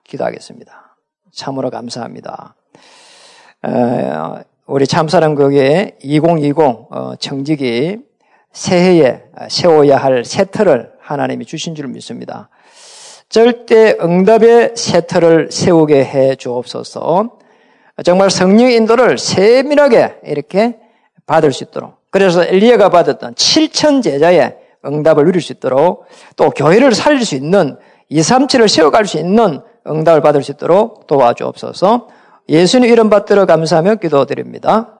[0.04, 0.96] 기도하겠습니다.
[1.30, 2.54] 참으로 감사합니다.
[4.64, 7.98] 우리 참사랑교회 2020 어, 정직이
[8.50, 12.48] 새해에 세워야 할 세터를 하나님이 주신 줄 믿습니다.
[13.28, 17.38] 절대 응답의 세터를 세우게 해 주옵소서.
[18.04, 20.76] 정말 성령 인도를 세밀하게 이렇게
[21.26, 21.94] 받을 수 있도록.
[22.10, 27.76] 그래서 엘리야가 받았던 7천 제자의 응답을 누릴 수 있도록 또 교회를 살릴 수 있는
[28.08, 32.08] 2, 3, 7을 세워갈 수 있는 응답을 받을 수 있도록 도와주옵소서.
[32.48, 34.97] 예수님 이름 받들어 감사하며 기도드립니다.